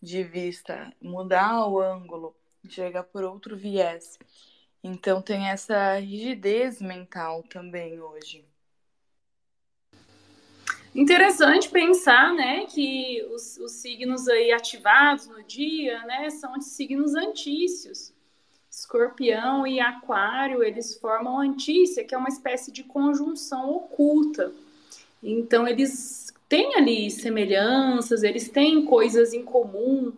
de 0.00 0.22
vista, 0.22 0.92
mudar 1.00 1.66
o 1.66 1.80
ângulo, 1.80 2.36
enxergar 2.64 3.04
por 3.04 3.24
outro 3.24 3.56
viés. 3.56 4.18
Então 4.82 5.22
tem 5.22 5.48
essa 5.48 5.96
rigidez 5.98 6.80
mental 6.82 7.42
também 7.44 8.00
hoje. 8.00 8.44
Interessante 10.94 11.70
pensar, 11.70 12.34
né, 12.34 12.66
que 12.66 13.26
os, 13.32 13.56
os 13.56 13.72
signos 13.72 14.28
aí 14.28 14.52
ativados 14.52 15.26
no 15.26 15.42
dia, 15.42 16.02
né, 16.04 16.28
são 16.28 16.58
de 16.58 16.66
signos 16.66 17.14
antícios. 17.14 18.12
Escorpião 18.70 19.66
e 19.66 19.80
Aquário, 19.80 20.62
eles 20.62 20.96
formam 20.98 21.38
Antícia, 21.38 22.04
que 22.04 22.14
é 22.14 22.18
uma 22.18 22.28
espécie 22.28 22.72
de 22.72 22.82
conjunção 22.82 23.70
oculta. 23.70 24.52
Então, 25.22 25.68
eles 25.68 26.32
têm 26.48 26.74
ali 26.76 27.10
semelhanças, 27.10 28.22
eles 28.22 28.48
têm 28.48 28.84
coisas 28.84 29.32
em 29.32 29.42
comum, 29.42 30.12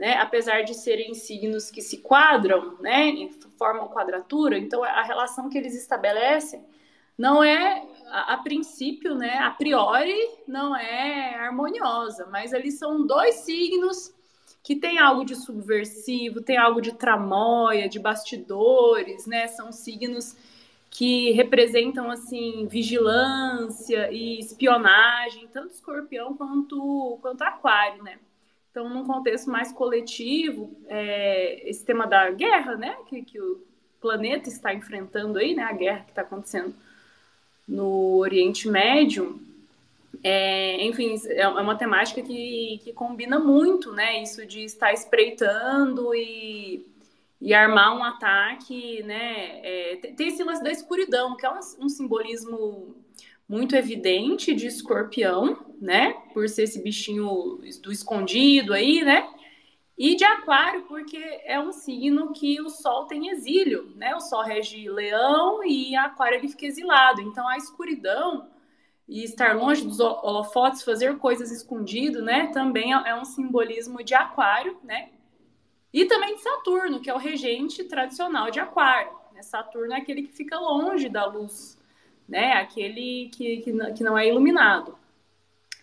né? 0.00 0.14
Apesar 0.14 0.62
de 0.62 0.72
serem 0.72 1.12
signos 1.12 1.70
que 1.70 1.82
se 1.82 1.98
quadram, 1.98 2.78
né? 2.80 3.28
Formam 3.58 3.86
quadratura, 3.88 4.56
então 4.56 4.82
a 4.82 5.02
relação 5.02 5.50
que 5.50 5.58
eles 5.58 5.74
estabelecem 5.74 6.64
não 7.18 7.44
é, 7.44 7.86
a, 8.10 8.38
princípio, 8.38 9.14
né? 9.14 9.36
A 9.40 9.50
priori, 9.50 10.18
não 10.48 10.74
é 10.74 11.34
harmoniosa, 11.34 12.26
mas 12.32 12.54
eles 12.54 12.78
são 12.78 13.06
dois 13.06 13.34
signos 13.40 14.14
que 14.62 14.74
tem 14.74 14.98
algo 14.98 15.22
de 15.22 15.36
subversivo, 15.36 16.40
tem 16.40 16.56
algo 16.56 16.80
de 16.80 16.94
tramóia, 16.94 17.86
de 17.86 17.98
bastidores, 17.98 19.26
né? 19.26 19.48
São 19.48 19.70
signos 19.70 20.34
que 20.88 21.30
representam 21.32 22.10
assim 22.10 22.66
vigilância 22.66 24.10
e 24.10 24.40
espionagem, 24.40 25.46
tanto 25.48 25.74
escorpião 25.74 26.34
quanto 26.34 27.18
quanto 27.20 27.42
aquário, 27.42 28.02
né? 28.02 28.18
Então, 28.70 28.88
num 28.88 29.04
contexto 29.04 29.50
mais 29.50 29.72
coletivo, 29.72 30.76
é, 30.86 31.68
esse 31.68 31.84
tema 31.84 32.06
da 32.06 32.30
guerra, 32.30 32.76
né, 32.76 32.96
que, 33.08 33.22
que 33.22 33.40
o 33.40 33.60
planeta 34.00 34.48
está 34.48 34.72
enfrentando 34.72 35.38
aí, 35.38 35.54
né, 35.54 35.64
a 35.64 35.72
guerra 35.72 36.04
que 36.04 36.10
está 36.10 36.22
acontecendo 36.22 36.74
no 37.66 38.16
Oriente 38.16 38.68
Médio, 38.68 39.40
é, 40.22 40.84
enfim, 40.84 41.16
é, 41.28 41.40
é 41.40 41.48
uma 41.48 41.76
temática 41.76 42.20
que, 42.22 42.80
que 42.82 42.92
combina 42.92 43.38
muito, 43.38 43.92
né? 43.92 44.22
Isso 44.22 44.44
de 44.44 44.64
estar 44.64 44.92
espreitando 44.92 46.14
e, 46.14 46.86
e 47.40 47.54
armar 47.54 47.96
um 47.96 48.04
ataque, 48.04 49.02
né? 49.04 49.60
É, 49.62 49.96
tem 50.16 50.28
esse 50.28 50.42
lance 50.42 50.62
da 50.62 50.70
escuridão, 50.70 51.36
que 51.36 51.46
é 51.46 51.50
um, 51.50 51.60
um, 51.80 51.88
simbolismo 51.88 52.94
muito 53.48 53.74
evidente 53.74 54.54
de 54.54 54.66
escorpião, 54.66 55.58
né? 55.80 56.12
Por 56.32 56.48
ser 56.48 56.64
esse 56.64 56.82
bichinho 56.82 57.58
do 57.82 57.90
escondido 57.90 58.74
aí, 58.74 59.02
né? 59.02 59.28
E 59.96 60.14
de 60.16 60.24
aquário, 60.24 60.82
porque 60.82 61.18
é 61.44 61.60
um 61.60 61.72
signo 61.72 62.32
que 62.32 62.60
o 62.60 62.70
Sol 62.70 63.06
tem 63.06 63.28
exílio, 63.28 63.92
né? 63.96 64.14
O 64.14 64.20
Sol 64.20 64.42
rege 64.42 64.88
leão 64.88 65.64
e 65.64 65.96
aquário 65.96 66.38
ele 66.38 66.48
fica 66.48 66.66
exilado. 66.66 67.20
Então 67.20 67.46
a 67.48 67.56
escuridão 67.56 68.48
e 69.10 69.24
estar 69.24 69.56
longe 69.56 69.84
dos 69.84 69.98
holofotes, 69.98 70.84
fazer 70.84 71.18
coisas 71.18 71.50
escondido, 71.50 72.22
né? 72.22 72.46
Também 72.46 72.94
é, 72.94 73.08
é 73.08 73.14
um 73.16 73.24
simbolismo 73.24 74.04
de 74.04 74.14
Aquário, 74.14 74.78
né? 74.84 75.10
E 75.92 76.04
também 76.04 76.36
de 76.36 76.42
Saturno, 76.42 77.00
que 77.00 77.10
é 77.10 77.14
o 77.14 77.18
regente 77.18 77.82
tradicional 77.82 78.52
de 78.52 78.60
Aquário. 78.60 79.10
Né? 79.34 79.42
Saturno 79.42 79.92
é 79.92 79.96
aquele 79.96 80.22
que 80.22 80.32
fica 80.32 80.56
longe 80.56 81.08
da 81.08 81.26
luz, 81.26 81.76
né? 82.28 82.52
Aquele 82.52 83.28
que, 83.30 83.56
que, 83.58 83.92
que 83.94 84.04
não 84.04 84.16
é 84.16 84.28
iluminado. 84.28 84.96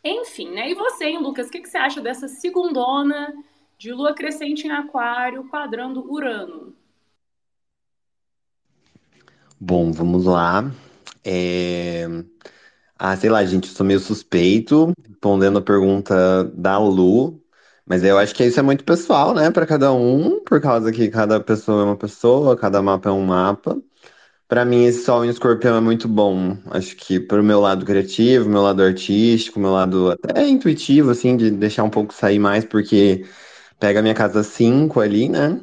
Enfim, 0.04 0.52
né? 0.52 0.70
E 0.70 0.74
você, 0.76 1.06
hein, 1.06 1.22
Lucas, 1.22 1.48
o 1.48 1.52
que, 1.52 1.62
que 1.62 1.70
você 1.70 1.78
acha 1.78 2.02
dessa 2.02 2.28
segundona 2.28 3.34
de 3.78 3.92
lua 3.94 4.14
crescente 4.14 4.68
em 4.68 4.72
Aquário 4.72 5.48
quadrando 5.50 6.10
Urano? 6.12 6.76
Bom, 9.60 9.92
vamos 9.92 10.26
lá. 10.26 10.72
É... 11.24 12.08
Ah, 12.98 13.16
sei 13.16 13.30
lá, 13.30 13.44
gente, 13.46 13.68
eu 13.70 13.76
sou 13.76 13.86
meio 13.86 14.00
suspeito, 14.00 14.92
respondendo 15.08 15.60
a 15.60 15.62
pergunta 15.62 16.44
da 16.56 16.78
Lu, 16.80 17.44
mas 17.86 18.04
eu 18.04 18.18
acho 18.18 18.34
que 18.36 18.44
isso 18.46 18.60
é 18.60 18.64
muito 18.64 18.84
pessoal, 18.84 19.34
né, 19.36 19.52
para 19.52 19.66
cada 19.68 19.94
um, 19.94 20.44
por 20.44 20.60
causa 20.62 20.92
que 20.92 21.10
cada 21.10 21.40
pessoa 21.40 21.82
é 21.84 21.86
uma 21.86 21.98
pessoa, 21.98 22.58
cada 22.58 22.82
mapa 22.82 23.10
é 23.10 23.12
um 23.12 23.26
mapa. 23.26 23.82
Para 24.48 24.64
mim, 24.64 24.86
esse 24.86 25.04
Sol 25.04 25.26
em 25.26 25.30
Escorpião 25.30 25.76
é 25.76 25.82
muito 25.82 26.08
bom. 26.08 26.58
Acho 26.72 26.96
que 26.96 27.20
pro 27.20 27.44
meu 27.44 27.60
lado 27.60 27.86
criativo, 27.86 28.50
meu 28.50 28.62
lado 28.62 28.82
artístico, 28.82 29.60
meu 29.60 29.72
lado 29.72 30.12
até 30.12 30.48
intuitivo, 30.48 31.12
assim, 31.12 31.36
de 31.36 31.52
deixar 31.52 31.84
um 31.84 31.90
pouco 31.90 32.14
sair 32.14 32.40
mais, 32.40 32.64
porque 32.64 33.26
pega 33.80 34.00
a 34.00 34.04
minha 34.04 34.16
casa 34.16 34.44
5 34.44 35.02
ali, 35.02 35.30
né? 35.30 35.62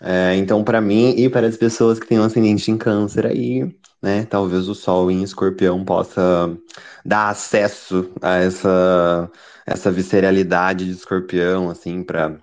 É, 0.00 0.34
então, 0.36 0.64
para 0.64 0.80
mim 0.80 1.10
e 1.16 1.28
para 1.28 1.46
as 1.46 1.56
pessoas 1.56 1.98
que 2.00 2.06
têm 2.06 2.20
um 2.20 2.24
ascendente 2.24 2.70
em 2.70 2.78
câncer 2.78 3.26
aí, 3.26 3.74
né? 4.02 4.24
Talvez 4.26 4.68
o 4.68 4.74
Sol 4.74 5.10
em 5.10 5.22
Escorpião 5.22 5.84
possa 5.84 6.56
dar 7.04 7.30
acesso 7.30 8.10
a 8.22 8.36
essa, 8.36 9.30
essa 9.66 9.90
visceralidade 9.92 10.86
de 10.86 10.92
Escorpião, 10.92 11.70
assim, 11.70 12.02
para 12.02 12.38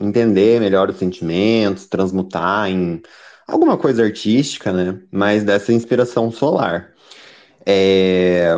entender 0.00 0.60
melhor 0.60 0.90
os 0.90 0.96
sentimentos, 0.96 1.86
transmutar 1.86 2.68
em 2.70 3.02
alguma 3.46 3.76
coisa 3.76 4.04
artística, 4.04 4.72
né? 4.72 4.98
Mas 5.10 5.44
dessa 5.44 5.72
inspiração 5.72 6.30
solar. 6.30 6.92
É... 7.66 8.56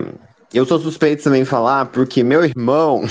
Eu 0.55 0.65
sou 0.65 0.79
suspeito 0.79 1.25
também 1.25 1.45
falar 1.45 1.87
porque 1.87 2.23
meu 2.23 2.43
irmão, 2.45 3.03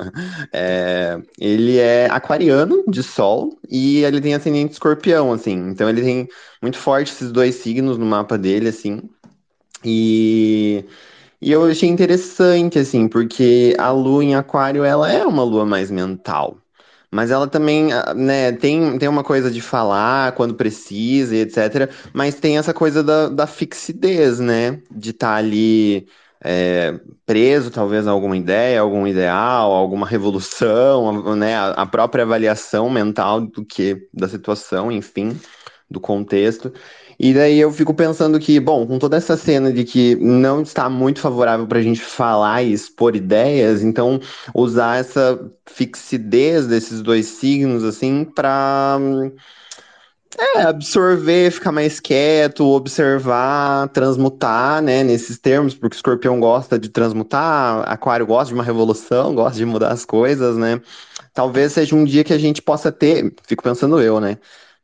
é, 0.52 1.18
ele 1.40 1.78
é 1.78 2.06
aquariano 2.10 2.84
de 2.86 3.02
sol 3.02 3.58
e 3.68 4.04
ele 4.04 4.20
tem 4.20 4.34
ascendente 4.34 4.74
escorpião, 4.74 5.32
assim. 5.32 5.70
Então 5.70 5.88
ele 5.88 6.02
tem 6.02 6.28
muito 6.62 6.78
forte 6.78 7.10
esses 7.10 7.32
dois 7.32 7.56
signos 7.56 7.98
no 7.98 8.06
mapa 8.06 8.36
dele, 8.38 8.68
assim. 8.68 9.02
E, 9.84 10.84
e 11.40 11.52
eu 11.52 11.64
achei 11.64 11.88
interessante, 11.88 12.78
assim, 12.78 13.08
porque 13.08 13.74
a 13.78 13.90
lua 13.90 14.24
em 14.24 14.34
aquário, 14.34 14.84
ela 14.84 15.10
é 15.10 15.24
uma 15.26 15.42
lua 15.42 15.66
mais 15.66 15.90
mental. 15.90 16.58
Mas 17.14 17.30
ela 17.30 17.46
também, 17.46 17.92
ah, 17.92 18.12
né, 18.12 18.50
tem, 18.50 18.98
tem 18.98 19.08
uma 19.08 19.22
coisa 19.22 19.48
de 19.48 19.60
falar 19.60 20.32
quando 20.32 20.56
precisa 20.56 21.36
e 21.36 21.42
etc. 21.42 21.88
Mas 22.12 22.34
tem 22.34 22.58
essa 22.58 22.74
coisa 22.74 23.04
da, 23.04 23.28
da 23.28 23.46
fixidez, 23.46 24.40
né? 24.40 24.80
De 24.90 25.10
estar 25.10 25.28
tá 25.28 25.36
ali 25.36 26.08
é, 26.44 26.98
preso 27.24 27.70
talvez 27.70 28.08
a 28.08 28.10
alguma 28.10 28.36
ideia, 28.36 28.80
algum 28.80 29.06
ideal, 29.06 29.70
alguma 29.70 30.06
revolução, 30.06 31.36
né, 31.36 31.56
a, 31.56 31.86
própria 31.86 32.24
avaliação 32.24 32.90
mental 32.90 33.42
do 33.42 33.64
que 33.64 34.08
da 34.12 34.28
situação, 34.28 34.90
enfim, 34.90 35.38
do 35.88 36.00
contexto. 36.00 36.72
E 37.18 37.32
daí 37.32 37.58
eu 37.58 37.70
fico 37.72 37.94
pensando 37.94 38.38
que, 38.38 38.58
bom, 38.60 38.86
com 38.86 38.98
toda 38.98 39.16
essa 39.16 39.36
cena 39.36 39.72
de 39.72 39.84
que 39.84 40.14
não 40.16 40.62
está 40.62 40.88
muito 40.88 41.20
favorável 41.20 41.66
para 41.66 41.78
a 41.78 41.82
gente 41.82 42.00
falar 42.00 42.62
e 42.62 42.72
expor 42.72 43.16
ideias, 43.16 43.82
então 43.82 44.20
usar 44.54 44.98
essa 44.98 45.38
fixidez 45.66 46.66
desses 46.66 47.02
dois 47.02 47.26
signos, 47.26 47.84
assim, 47.84 48.24
para 48.24 48.98
é, 50.38 50.62
absorver, 50.62 51.50
ficar 51.52 51.70
mais 51.72 52.00
quieto, 52.00 52.64
observar, 52.66 53.88
transmutar, 53.88 54.82
né, 54.82 55.02
nesses 55.04 55.38
termos, 55.38 55.74
porque 55.74 55.94
o 55.94 55.98
escorpião 55.98 56.40
gosta 56.40 56.78
de 56.78 56.88
transmutar, 56.88 57.84
aquário 57.88 58.26
gosta 58.26 58.48
de 58.48 58.54
uma 58.54 58.64
revolução, 58.64 59.34
gosta 59.34 59.56
de 59.58 59.64
mudar 59.64 59.92
as 59.92 60.04
coisas, 60.04 60.56
né? 60.56 60.80
Talvez 61.32 61.72
seja 61.72 61.94
um 61.96 62.04
dia 62.04 62.24
que 62.24 62.32
a 62.32 62.38
gente 62.38 62.62
possa 62.62 62.90
ter, 62.92 63.34
fico 63.46 63.62
pensando 63.62 64.00
eu, 64.00 64.20
né? 64.20 64.38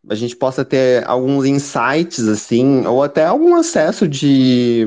A 0.08 0.14
gente 0.14 0.34
possa 0.36 0.64
ter 0.64 1.06
alguns 1.06 1.44
insights, 1.44 2.26
assim, 2.26 2.86
ou 2.86 3.02
até 3.02 3.24
algum 3.24 3.54
acesso 3.54 4.08
de 4.08 4.86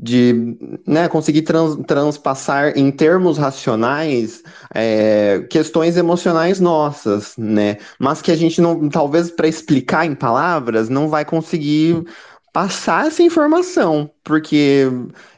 de 0.00 0.56
né, 0.86 1.08
conseguir 1.08 1.42
trans, 1.42 1.76
transpassar 1.86 2.78
em 2.78 2.88
termos 2.90 3.36
racionais 3.36 4.44
é, 4.72 5.44
questões 5.50 5.96
emocionais 5.96 6.60
nossas, 6.60 7.36
né? 7.36 7.78
Mas 7.98 8.22
que 8.22 8.30
a 8.30 8.36
gente 8.36 8.60
não, 8.60 8.88
talvez 8.88 9.28
para 9.30 9.48
explicar 9.48 10.06
em 10.06 10.14
palavras, 10.14 10.88
não 10.88 11.08
vai 11.08 11.24
conseguir 11.24 12.04
passar 12.52 13.08
essa 13.08 13.22
informação, 13.22 14.10
porque 14.28 14.86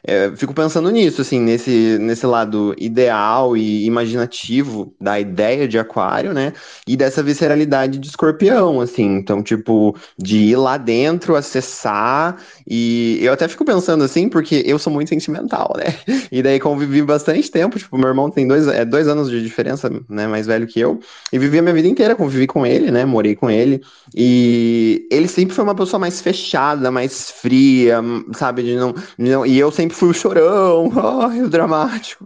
é, 0.03 0.31
fico 0.35 0.53
pensando 0.53 0.91
nisso, 0.91 1.21
assim, 1.21 1.39
nesse, 1.39 1.97
nesse 1.97 2.25
lado 2.25 2.75
ideal 2.77 3.55
e 3.55 3.85
imaginativo 3.85 4.93
da 4.99 5.17
ideia 5.17 5.65
de 5.65 5.79
aquário, 5.79 6.33
né? 6.33 6.51
E 6.85 6.97
dessa 6.97 7.23
visceralidade 7.23 7.97
de 7.97 8.07
escorpião, 8.09 8.81
assim. 8.81 9.05
Então, 9.15 9.41
tipo, 9.41 9.95
de 10.17 10.37
ir 10.39 10.57
lá 10.57 10.75
dentro, 10.77 11.35
acessar. 11.37 12.37
E 12.67 13.17
eu 13.21 13.31
até 13.31 13.47
fico 13.47 13.63
pensando 13.63 14.03
assim, 14.03 14.27
porque 14.27 14.61
eu 14.65 14.77
sou 14.77 14.91
muito 14.91 15.09
sentimental, 15.09 15.73
né? 15.77 15.95
E 16.31 16.41
daí 16.41 16.59
convivi 16.59 17.01
bastante 17.01 17.49
tempo. 17.49 17.77
Tipo, 17.77 17.97
meu 17.97 18.09
irmão 18.09 18.29
tem 18.29 18.47
dois, 18.47 18.67
é, 18.67 18.83
dois 18.85 19.07
anos 19.07 19.29
de 19.29 19.41
diferença, 19.41 19.89
né? 20.09 20.27
Mais 20.27 20.47
velho 20.47 20.67
que 20.67 20.79
eu. 20.79 20.99
E 21.31 21.39
vivi 21.39 21.59
a 21.59 21.61
minha 21.61 21.73
vida 21.73 21.87
inteira, 21.87 22.15
convivi 22.15 22.47
com 22.47 22.65
ele, 22.65 22.91
né? 22.91 23.05
Morei 23.05 23.35
com 23.35 23.49
ele. 23.49 23.81
E 24.15 25.07
ele 25.11 25.27
sempre 25.27 25.55
foi 25.55 25.63
uma 25.63 25.75
pessoa 25.75 25.99
mais 25.99 26.21
fechada, 26.21 26.91
mais 26.91 27.31
fria, 27.31 28.01
sabe? 28.33 28.63
De 28.63 28.75
não, 28.81 28.95
não, 29.17 29.45
e 29.45 29.57
eu 29.59 29.71
sempre 29.71 29.95
fui 29.95 30.09
o 30.09 30.13
chorão, 30.13 30.91
ai, 31.23 31.41
o 31.41 31.49
dramático. 31.49 32.25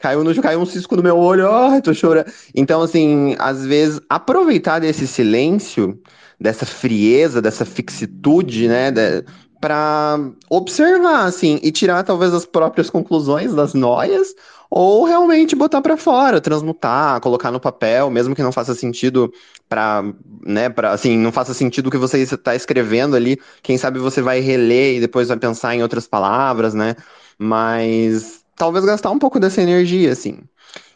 Caiu, 0.00 0.22
no, 0.22 0.42
caiu 0.42 0.60
um 0.60 0.66
cisco 0.66 0.96
no 0.96 1.02
meu 1.02 1.18
olho, 1.18 1.50
ai, 1.50 1.82
tô 1.82 1.92
chorando. 1.92 2.30
Então, 2.54 2.80
assim, 2.82 3.34
às 3.38 3.66
vezes, 3.66 4.00
aproveitar 4.08 4.78
desse 4.78 5.06
silêncio, 5.06 6.00
dessa 6.40 6.64
frieza, 6.64 7.42
dessa 7.42 7.64
fixitude, 7.64 8.68
né, 8.68 8.90
de, 8.90 9.24
para 9.60 10.18
observar, 10.48 11.24
assim, 11.24 11.58
e 11.62 11.72
tirar 11.72 12.04
talvez 12.04 12.32
as 12.32 12.46
próprias 12.46 12.88
conclusões 12.88 13.54
das 13.54 13.74
noias, 13.74 14.34
ou 14.70 15.04
realmente 15.04 15.54
botar 15.56 15.80
para 15.80 15.96
fora, 15.96 16.40
transmutar, 16.40 17.20
colocar 17.20 17.50
no 17.50 17.60
papel, 17.60 18.10
mesmo 18.10 18.34
que 18.34 18.42
não 18.42 18.52
faça 18.52 18.74
sentido 18.74 19.32
para, 19.68 20.02
né, 20.44 20.68
para 20.68 20.92
assim, 20.92 21.16
não 21.16 21.32
faça 21.32 21.54
sentido 21.54 21.88
o 21.88 21.90
que 21.90 21.98
você 21.98 22.18
está 22.18 22.54
escrevendo 22.54 23.16
ali, 23.16 23.38
quem 23.62 23.78
sabe 23.78 23.98
você 23.98 24.20
vai 24.22 24.40
reler 24.40 24.96
e 24.96 25.00
depois 25.00 25.28
vai 25.28 25.36
pensar 25.36 25.74
em 25.74 25.82
outras 25.82 26.06
palavras, 26.06 26.74
né? 26.74 26.96
Mas 27.38 28.44
talvez 28.56 28.84
gastar 28.84 29.10
um 29.10 29.18
pouco 29.18 29.38
dessa 29.38 29.62
energia, 29.62 30.12
assim. 30.12 30.38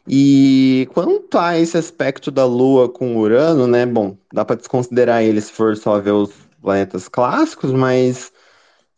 E 0.08 0.88
quanto 0.92 1.38
a 1.38 1.58
esse 1.58 1.76
aspecto 1.76 2.30
da 2.30 2.44
Lua 2.44 2.88
com 2.88 3.16
Urano, 3.16 3.66
né? 3.66 3.86
Bom, 3.86 4.16
dá 4.32 4.44
para 4.44 4.56
desconsiderar 4.56 5.22
ele 5.22 5.40
se 5.40 5.52
for 5.52 5.76
só 5.76 6.00
ver 6.00 6.12
os 6.12 6.32
planetas 6.62 7.08
clássicos, 7.08 7.72
mas 7.72 8.32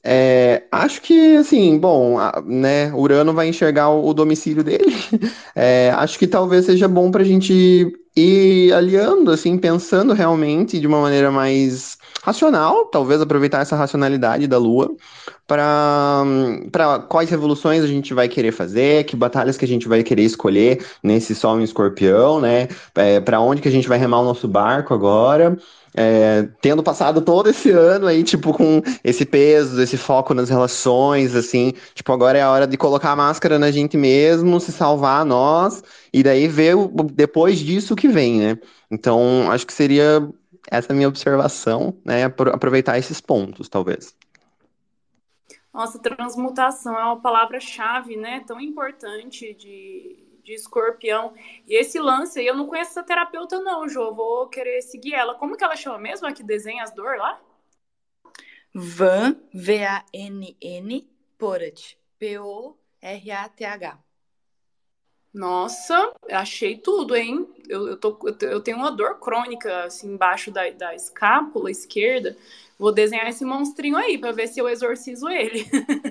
é, 0.04 0.64
acho 0.70 1.00
que, 1.00 1.36
assim, 1.36 1.78
bom, 1.78 2.16
né, 2.44 2.92
Urano 2.92 3.32
vai 3.32 3.48
enxergar 3.48 3.90
o 3.90 4.12
domicílio 4.12 4.64
dele. 4.64 4.92
É, 5.54 5.90
acho 5.96 6.18
que 6.18 6.26
talvez 6.26 6.64
seja 6.64 6.88
bom 6.88 7.10
para 7.10 7.20
a 7.20 7.24
gente 7.24 7.92
ir 8.16 8.72
aliando, 8.72 9.30
assim, 9.30 9.58
pensando 9.58 10.14
realmente 10.14 10.80
de 10.80 10.86
uma 10.86 11.00
maneira 11.00 11.30
mais 11.30 11.98
racional, 12.22 12.86
talvez 12.86 13.20
aproveitar 13.20 13.60
essa 13.60 13.76
racionalidade 13.76 14.46
da 14.46 14.56
Lua 14.58 14.94
para 15.46 16.24
quais 17.08 17.28
revoluções 17.28 17.82
a 17.82 17.86
gente 17.86 18.14
vai 18.14 18.28
querer 18.28 18.52
fazer, 18.52 19.04
que 19.04 19.16
batalhas 19.16 19.56
que 19.58 19.64
a 19.64 19.68
gente 19.68 19.88
vai 19.88 20.02
querer 20.02 20.22
escolher 20.22 20.84
nesse 21.02 21.34
Sol 21.34 21.60
em 21.60 21.64
Escorpião, 21.64 22.40
né? 22.40 22.68
É, 22.94 23.20
para 23.20 23.40
onde 23.40 23.60
que 23.60 23.68
a 23.68 23.72
gente 23.72 23.88
vai 23.88 23.98
remar 23.98 24.20
o 24.20 24.24
nosso 24.24 24.48
barco 24.48 24.94
agora. 24.94 25.56
É, 25.94 26.48
tendo 26.60 26.82
passado 26.82 27.20
todo 27.20 27.50
esse 27.50 27.70
ano 27.70 28.06
aí, 28.06 28.24
tipo, 28.24 28.52
com 28.54 28.80
esse 29.04 29.26
peso, 29.26 29.80
esse 29.80 29.98
foco 29.98 30.32
nas 30.32 30.48
relações, 30.48 31.34
assim, 31.34 31.74
tipo, 31.94 32.10
agora 32.12 32.38
é 32.38 32.42
a 32.42 32.50
hora 32.50 32.66
de 32.66 32.78
colocar 32.78 33.12
a 33.12 33.16
máscara 33.16 33.58
na 33.58 33.70
gente 33.70 33.96
mesmo, 33.96 34.58
se 34.58 34.72
salvar 34.72 35.24
nós, 35.24 35.82
e 36.12 36.22
daí 36.22 36.48
ver 36.48 36.76
o, 36.76 36.88
depois 36.88 37.58
disso 37.58 37.92
o 37.92 37.96
que 37.96 38.08
vem, 38.08 38.38
né? 38.38 38.58
Então, 38.90 39.50
acho 39.50 39.66
que 39.66 39.72
seria 39.72 40.26
essa 40.70 40.94
minha 40.94 41.08
observação, 41.08 41.94
né? 42.04 42.24
Aproveitar 42.24 42.98
esses 42.98 43.20
pontos, 43.20 43.68
talvez. 43.68 44.14
Nossa, 45.72 45.98
transmutação 45.98 46.98
é 46.98 47.04
uma 47.04 47.20
palavra-chave, 47.20 48.16
né? 48.16 48.42
Tão 48.46 48.60
importante 48.60 49.54
de, 49.54 50.22
de 50.42 50.54
escorpião. 50.54 51.34
E 51.66 51.74
esse 51.74 51.98
lance 51.98 52.38
aí, 52.38 52.46
eu 52.46 52.56
não 52.56 52.66
conheço 52.66 52.90
essa 52.90 53.02
terapeuta, 53.02 53.60
não, 53.60 53.88
Jô. 53.88 54.14
Vou 54.14 54.48
querer 54.48 54.82
seguir 54.82 55.14
ela. 55.14 55.34
Como 55.34 55.56
que 55.56 55.64
ela 55.64 55.76
chama 55.76 55.98
mesmo? 55.98 56.26
A 56.26 56.32
que 56.32 56.42
desenha 56.42 56.82
as 56.82 56.92
dor 56.92 57.16
lá? 57.16 57.40
Van, 58.74 59.36
V-A-N-N, 59.52 61.10
Porat. 61.38 61.96
P-O-R-A-T-H. 62.18 63.98
Nossa, 65.32 66.12
achei 66.30 66.76
tudo, 66.76 67.16
hein? 67.16 67.48
Eu, 67.66 67.88
eu, 67.88 67.96
tô, 67.96 68.18
eu 68.42 68.60
tenho 68.60 68.76
uma 68.76 68.92
dor 68.92 69.18
crônica, 69.18 69.84
assim, 69.84 70.12
embaixo 70.12 70.50
da, 70.50 70.68
da 70.70 70.94
escápula 70.94 71.70
esquerda. 71.70 72.36
Vou 72.78 72.92
desenhar 72.92 73.26
esse 73.28 73.44
monstrinho 73.44 73.96
aí 73.96 74.18
para 74.18 74.32
ver 74.32 74.48
se 74.48 74.60
eu 74.60 74.68
exorcizo 74.68 75.28
ele. 75.30 75.64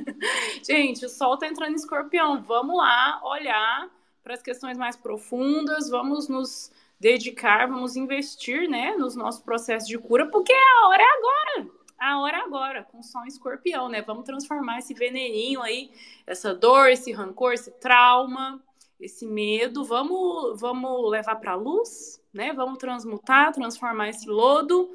Gente, 0.68 1.06
o 1.06 1.10
sol 1.10 1.38
tá 1.38 1.46
entrando 1.46 1.74
em 1.74 1.76
escorpião. 1.76 2.42
Vamos 2.42 2.76
lá 2.76 3.22
olhar 3.24 3.92
para 4.24 4.34
as 4.34 4.42
questões 4.42 4.78
mais 4.78 4.96
profundas, 4.96 5.90
vamos 5.90 6.28
nos 6.28 6.72
dedicar, 7.00 7.68
vamos 7.68 7.96
investir, 7.96 8.70
né, 8.70 8.96
nos 8.96 9.16
nossos 9.16 9.42
processos 9.42 9.88
de 9.88 9.98
cura, 9.98 10.30
porque 10.30 10.54
a 10.54 10.88
hora 10.88 11.02
é 11.02 11.18
agora. 11.18 11.82
A 12.00 12.20
hora 12.20 12.38
é 12.38 12.42
agora, 12.42 12.84
com 12.84 13.04
sol 13.04 13.26
escorpião, 13.28 13.88
né? 13.88 14.02
Vamos 14.02 14.26
transformar 14.26 14.80
esse 14.80 14.92
veneninho 14.92 15.62
aí, 15.62 15.92
essa 16.26 16.52
dor, 16.52 16.90
esse 16.90 17.12
rancor, 17.12 17.54
esse 17.54 17.70
trauma, 17.74 18.60
esse 19.00 19.24
medo, 19.24 19.84
vamos, 19.84 20.60
vamos 20.60 21.12
levar 21.12 21.36
para 21.36 21.52
a 21.52 21.56
luz, 21.56 22.20
né? 22.34 22.54
Vamos 22.54 22.80
transmutar, 22.80 23.54
transformar 23.54 24.10
esse 24.10 24.28
lodo 24.28 24.90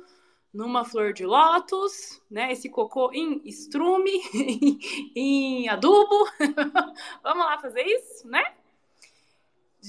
numa 0.53 0.85
flor 0.85 1.13
de 1.13 1.25
lótus, 1.25 2.21
né? 2.29 2.51
Esse 2.51 2.69
cocô 2.69 3.13
em 3.13 3.41
estrume, 3.45 4.11
em 5.15 5.69
adubo. 5.69 6.27
vamos 7.23 7.47
lá 7.47 7.57
fazer 7.59 7.83
isso, 7.83 8.27
né? 8.27 8.56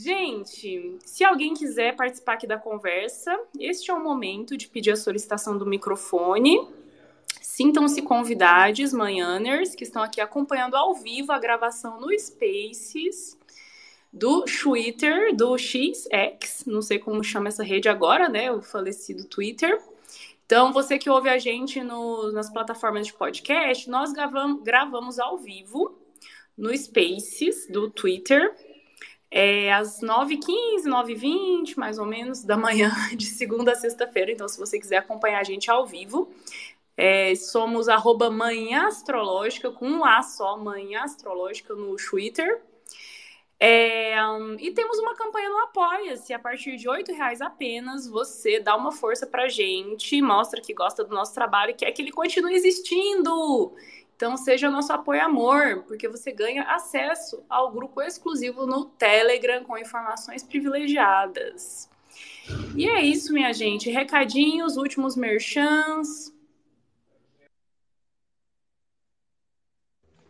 Gente, 0.03 0.99
se 1.03 1.23
alguém 1.23 1.55
quiser 1.55 1.95
participar 1.95 2.33
aqui 2.33 2.45
da 2.45 2.57
conversa, 2.57 3.35
este 3.59 3.89
é 3.89 3.93
o 3.93 4.03
momento 4.03 4.55
de 4.55 4.67
pedir 4.67 4.91
a 4.91 4.95
solicitação 4.95 5.57
do 5.57 5.65
microfone. 5.65 6.67
Sintam-se 7.41 8.03
convidados, 8.03 8.93
manhãers, 8.93 9.73
que 9.73 9.83
estão 9.83 10.03
aqui 10.03 10.21
acompanhando 10.21 10.75
ao 10.75 10.93
vivo 10.93 11.31
a 11.31 11.39
gravação 11.39 11.99
no 11.99 12.11
Spaces 12.19 13.39
do 14.13 14.45
Twitter, 14.45 15.35
do 15.35 15.57
XX, 15.57 16.07
não 16.67 16.83
sei 16.83 16.99
como 16.99 17.23
chama 17.23 17.47
essa 17.47 17.63
rede 17.63 17.89
agora, 17.89 18.29
né? 18.29 18.51
O 18.51 18.61
falecido 18.61 19.25
Twitter. 19.25 19.81
Então, 20.45 20.71
você 20.71 20.99
que 20.99 21.09
ouve 21.09 21.27
a 21.27 21.39
gente 21.39 21.81
no, 21.81 22.31
nas 22.31 22.51
plataformas 22.51 23.07
de 23.07 23.13
podcast, 23.13 23.89
nós 23.89 24.13
gravamos 24.13 25.17
ao 25.17 25.39
vivo 25.39 25.97
no 26.55 26.75
Spaces 26.75 27.67
do 27.69 27.89
Twitter, 27.89 28.55
é, 29.29 29.73
às 29.73 30.01
9h15, 30.01 30.83
9h20, 30.85 31.77
mais 31.77 31.99
ou 31.99 32.05
menos, 32.05 32.43
da 32.43 32.57
manhã, 32.57 32.91
de 33.15 33.25
segunda 33.25 33.73
a 33.73 33.75
sexta-feira. 33.75 34.31
Então, 34.31 34.47
se 34.47 34.59
você 34.59 34.79
quiser 34.79 34.97
acompanhar 34.97 35.39
a 35.39 35.43
gente 35.43 35.69
ao 35.69 35.85
vivo, 35.85 36.29
é, 36.95 37.35
somos 37.35 37.87
arroba 37.87 38.29
Manhã 38.31 38.87
Astrológica, 38.87 39.71
com 39.71 39.87
um 39.87 40.05
A 40.05 40.23
só, 40.23 40.57
Manhã 40.57 41.01
Astrológica 41.03 41.75
no 41.75 41.95
Twitter. 41.95 42.61
É, 43.59 44.23
um, 44.27 44.55
e 44.59 44.71
temos 44.71 44.99
uma 44.99 45.15
campanha 45.15 45.49
no 45.49 45.57
Apoia-se. 45.59 46.33
A 46.33 46.39
partir 46.39 46.77
de 46.77 46.87
R$ 46.89 47.03
reais 47.13 47.41
apenas, 47.41 48.07
você 48.07 48.59
dá 48.59 48.75
uma 48.75 48.91
força 48.91 49.25
pra 49.25 49.47
gente, 49.47 50.21
mostra 50.21 50.61
que 50.61 50.73
gosta 50.73 51.03
do 51.03 51.13
nosso 51.13 51.33
trabalho 51.33 51.71
e 51.71 51.73
quer 51.73 51.91
que 51.91 52.01
ele 52.01 52.11
continue 52.11 52.53
existindo. 52.53 53.73
Então, 54.17 54.35
seja 54.35 54.71
nosso 54.71 54.91
apoio 54.91 55.23
amor, 55.23 55.83
porque 55.87 56.07
você 56.07 56.31
ganha 56.31 56.63
acesso 56.63 57.43
ao 57.47 57.71
grupo 57.71 58.01
exclusivo 58.01 58.65
no 58.65 58.85
Telegram 58.85 59.63
com 59.63 59.77
informações 59.77 60.41
privilegiadas. 60.41 61.87
E 62.75 62.89
é 62.89 62.99
isso, 62.99 63.31
minha 63.31 63.53
gente. 63.53 63.91
Recadinhos, 63.91 64.75
últimos 64.75 65.15
merchans. 65.15 66.33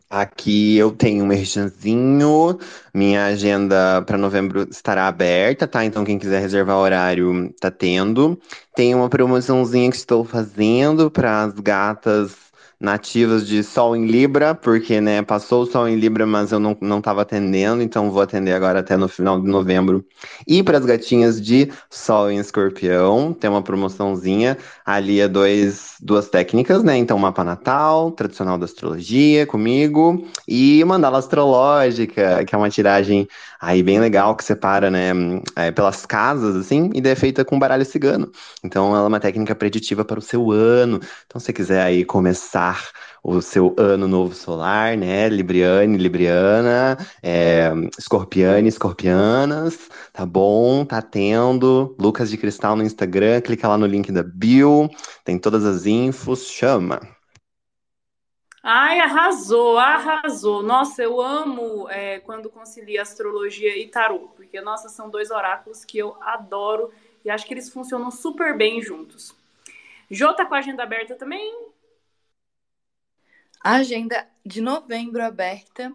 Aqui 0.09 0.77
eu 0.77 0.91
tenho 0.91 1.23
um 1.23 1.27
merchanzinho, 1.27 2.57
minha 2.93 3.25
agenda 3.25 4.01
para 4.01 4.17
novembro 4.17 4.67
estará 4.69 5.07
aberta, 5.07 5.67
tá? 5.67 5.83
Então 5.83 6.03
quem 6.03 6.17
quiser 6.19 6.39
reservar 6.41 6.77
horário 6.77 7.53
tá 7.59 7.71
tendo. 7.71 8.37
Tem 8.75 8.95
uma 8.95 9.09
promoçãozinha 9.09 9.89
que 9.89 9.97
estou 9.97 10.23
fazendo 10.25 11.11
para 11.11 11.43
as 11.43 11.53
gatas 11.59 12.46
nativas 12.79 13.47
de 13.47 13.63
Sol 13.63 13.95
em 13.95 14.05
Libra, 14.05 14.53
porque, 14.53 15.01
né, 15.01 15.21
passou 15.21 15.63
o 15.63 15.65
Sol 15.65 15.87
em 15.87 15.95
Libra, 15.95 16.25
mas 16.27 16.51
eu 16.51 16.59
não, 16.59 16.77
não 16.79 17.01
atendendo, 17.03 17.81
então 17.81 18.11
vou 18.11 18.21
atender 18.21 18.53
agora 18.53 18.79
até 18.79 18.95
no 18.95 19.07
final 19.07 19.41
de 19.41 19.47
novembro. 19.47 20.05
E 20.47 20.61
para 20.61 20.77
as 20.77 20.85
gatinhas 20.85 21.41
de 21.41 21.71
Sol 21.89 22.29
em 22.29 22.37
Escorpião, 22.37 23.33
tem 23.33 23.49
uma 23.49 23.63
promoçãozinha, 23.63 24.57
ali 24.85 25.19
é 25.19 25.27
dois, 25.27 25.95
duas 25.99 26.29
técnicas, 26.29 26.83
né, 26.83 26.95
então 26.97 27.17
mapa 27.17 27.43
natal, 27.43 28.11
tradicional 28.11 28.57
da 28.57 28.65
astrologia, 28.65 29.47
comigo, 29.47 30.27
e 30.47 30.83
mandala 30.83 31.17
astrológica, 31.17 32.45
que 32.45 32.53
é 32.53 32.57
uma 32.57 32.69
tiragem 32.69 33.27
aí 33.59 33.81
bem 33.81 33.99
legal, 33.99 34.35
que 34.35 34.43
separa, 34.43 34.91
né, 34.91 35.11
é, 35.55 35.71
pelas 35.71 36.05
casas, 36.05 36.55
assim, 36.55 36.91
e 36.93 37.07
é 37.07 37.15
feita 37.15 37.43
com 37.43 37.57
baralho 37.57 37.85
cigano. 37.85 38.31
Então 38.63 38.95
ela 38.95 39.05
é 39.05 39.07
uma 39.07 39.19
técnica 39.19 39.55
preditiva 39.55 40.05
para 40.05 40.19
o 40.19 40.21
seu 40.21 40.51
ano, 40.51 40.99
então 41.25 41.39
se 41.39 41.47
você 41.47 41.53
quiser 41.53 41.81
aí 41.81 42.05
começar 42.05 42.66
o 43.23 43.41
seu 43.41 43.75
ano 43.77 44.07
novo 44.07 44.33
solar, 44.33 44.95
né? 44.97 45.27
Libriane, 45.29 45.97
Libriana, 45.97 46.97
é, 47.21 47.71
Escorpiane, 47.97 48.69
Escorpianas, 48.69 49.89
tá 50.13 50.25
bom? 50.25 50.85
Tá 50.85 51.01
tendo. 51.01 51.95
Lucas 51.99 52.29
de 52.29 52.37
Cristal 52.37 52.75
no 52.75 52.83
Instagram, 52.83 53.41
clica 53.41 53.67
lá 53.67 53.77
no 53.77 53.85
link 53.85 54.11
da 54.11 54.23
bio, 54.23 54.89
tem 55.23 55.37
todas 55.37 55.65
as 55.65 55.85
infos, 55.85 56.47
chama. 56.47 57.01
Ai, 58.63 58.99
arrasou, 58.99 59.77
arrasou. 59.77 60.61
Nossa, 60.61 61.01
eu 61.01 61.21
amo 61.21 61.87
é, 61.89 62.19
quando 62.19 62.49
concilia 62.49 63.01
astrologia 63.01 63.77
e 63.77 63.87
tarô, 63.87 64.29
porque, 64.35 64.59
nossa, 64.59 64.89
são 64.89 65.09
dois 65.09 65.31
oráculos 65.31 65.85
que 65.85 65.97
eu 65.97 66.17
adoro 66.21 66.91
e 67.23 67.29
acho 67.29 67.45
que 67.45 67.53
eles 67.53 67.69
funcionam 67.69 68.11
super 68.11 68.57
bem 68.57 68.81
juntos. 68.81 69.33
Jô 70.09 70.33
tá 70.33 70.45
com 70.45 70.55
a 70.55 70.59
agenda 70.59 70.83
aberta 70.83 71.15
também? 71.15 71.66
Agenda 73.75 74.25
de 74.45 74.61
novembro 74.61 75.21
aberta 75.21 75.93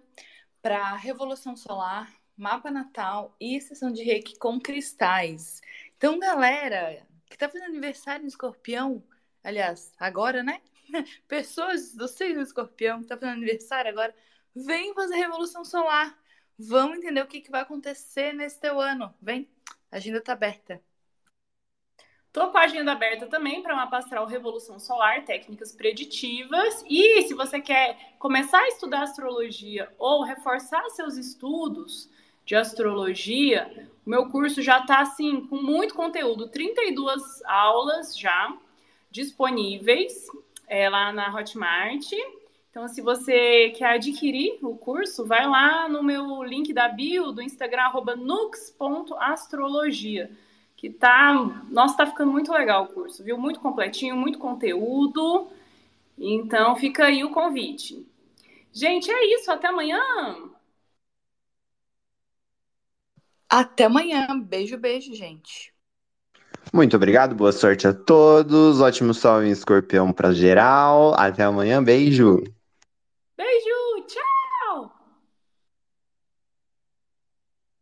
para 0.61 0.95
Revolução 0.95 1.57
Solar, 1.57 2.12
Mapa 2.37 2.70
Natal 2.70 3.35
e 3.41 3.61
sessão 3.61 3.91
de 3.91 4.03
reiki 4.03 4.39
com 4.39 4.61
cristais. 4.61 5.61
Então, 5.97 6.18
galera 6.18 7.07
que 7.31 7.39
tá 7.39 7.49
fazendo 7.49 7.70
aniversário 7.70 8.25
em 8.25 8.29
escorpião, 8.29 9.03
aliás, 9.43 9.95
agora, 9.99 10.43
né? 10.43 10.61
Pessoas 11.27 11.95
do 11.95 12.07
signo 12.07 12.43
escorpião 12.43 13.01
que 13.01 13.09
tá 13.09 13.16
fazendo 13.16 13.37
aniversário 13.37 13.91
agora, 13.91 14.14
vem 14.55 14.93
fazer 14.93 15.16
Revolução 15.16 15.64
Solar. 15.64 16.18
Vamos 16.59 16.99
entender 16.99 17.23
o 17.23 17.27
que, 17.27 17.41
que 17.41 17.51
vai 17.51 17.62
acontecer 17.62 18.35
nesse 18.35 18.61
teu 18.61 18.79
ano. 18.81 19.14
Vem, 19.20 19.49
a 19.91 19.97
agenda 19.97 20.20
tá 20.20 20.35
aberta. 20.35 20.79
Tô 22.33 22.49
com 22.49 22.57
a 22.57 22.62
agenda 22.62 22.93
aberta 22.93 23.26
também 23.26 23.62
para 23.62 23.74
uma 23.74 23.87
pastoral 23.87 24.24
Revolução 24.24 24.78
Solar, 24.78 25.22
técnicas 25.22 25.70
preditivas. 25.70 26.83
E 26.89 27.20
se 27.24 27.35
você 27.35 27.61
quer 27.61 28.14
começar 28.18 28.59
a 28.59 28.68
estudar 28.68 29.03
astrologia 29.03 29.91
ou 29.99 30.22
reforçar 30.22 30.89
seus 30.89 31.18
estudos 31.18 32.09
de 32.47 32.57
astrologia, 32.57 33.87
o 34.07 34.09
meu 34.09 34.30
curso 34.30 34.62
já 34.62 34.78
está 34.78 35.01
assim 35.01 35.47
com 35.47 35.57
muito 35.57 35.95
conteúdo, 35.95 36.49
32 36.49 37.43
aulas 37.45 38.18
já 38.18 38.57
disponíveis 39.11 40.26
é, 40.66 40.89
lá 40.89 41.12
na 41.12 41.37
Hotmart. 41.37 42.12
Então, 42.70 42.89
se 42.89 43.03
você 43.03 43.74
quer 43.76 43.97
adquirir 43.97 44.59
o 44.62 44.74
curso, 44.74 45.26
vai 45.26 45.47
lá 45.47 45.87
no 45.87 46.03
meu 46.03 46.43
link 46.43 46.72
da 46.72 46.89
bio 46.89 47.30
do 47.30 47.43
Instagram, 47.43 47.93
nux.astrologia 48.16 50.30
que 50.83 50.91
tá, 50.91 51.33
nossa, 51.70 51.99
tá 51.99 52.07
ficando 52.07 52.33
muito 52.33 52.53
legal 52.53 52.83
o 52.83 52.89
curso, 52.89 53.22
viu? 53.22 53.39
Muito 53.39 53.61
completinho, 53.61 54.16
muito 54.16 54.37
conteúdo. 54.37 55.49
Então 56.18 56.74
fica 56.74 57.05
aí 57.05 57.22
o 57.22 57.30
convite. 57.30 58.05
Gente, 58.72 59.09
é 59.09 59.35
isso, 59.37 59.49
até 59.53 59.68
amanhã. 59.68 60.01
Até 63.49 63.85
amanhã. 63.85 64.26
Beijo, 64.41 64.76
beijo, 64.76 65.14
gente. 65.14 65.72
Muito 66.74 66.97
obrigado, 66.97 67.33
boa 67.33 67.53
sorte 67.53 67.87
a 67.87 67.95
todos. 67.95 68.80
Ótimo 68.80 69.14
sol 69.14 69.45
em 69.45 69.53
escorpião 69.53 70.12
para 70.12 70.33
geral. 70.33 71.14
Até 71.14 71.45
amanhã, 71.45 71.80
beijo. 71.80 72.43
Beijo, 73.37 73.82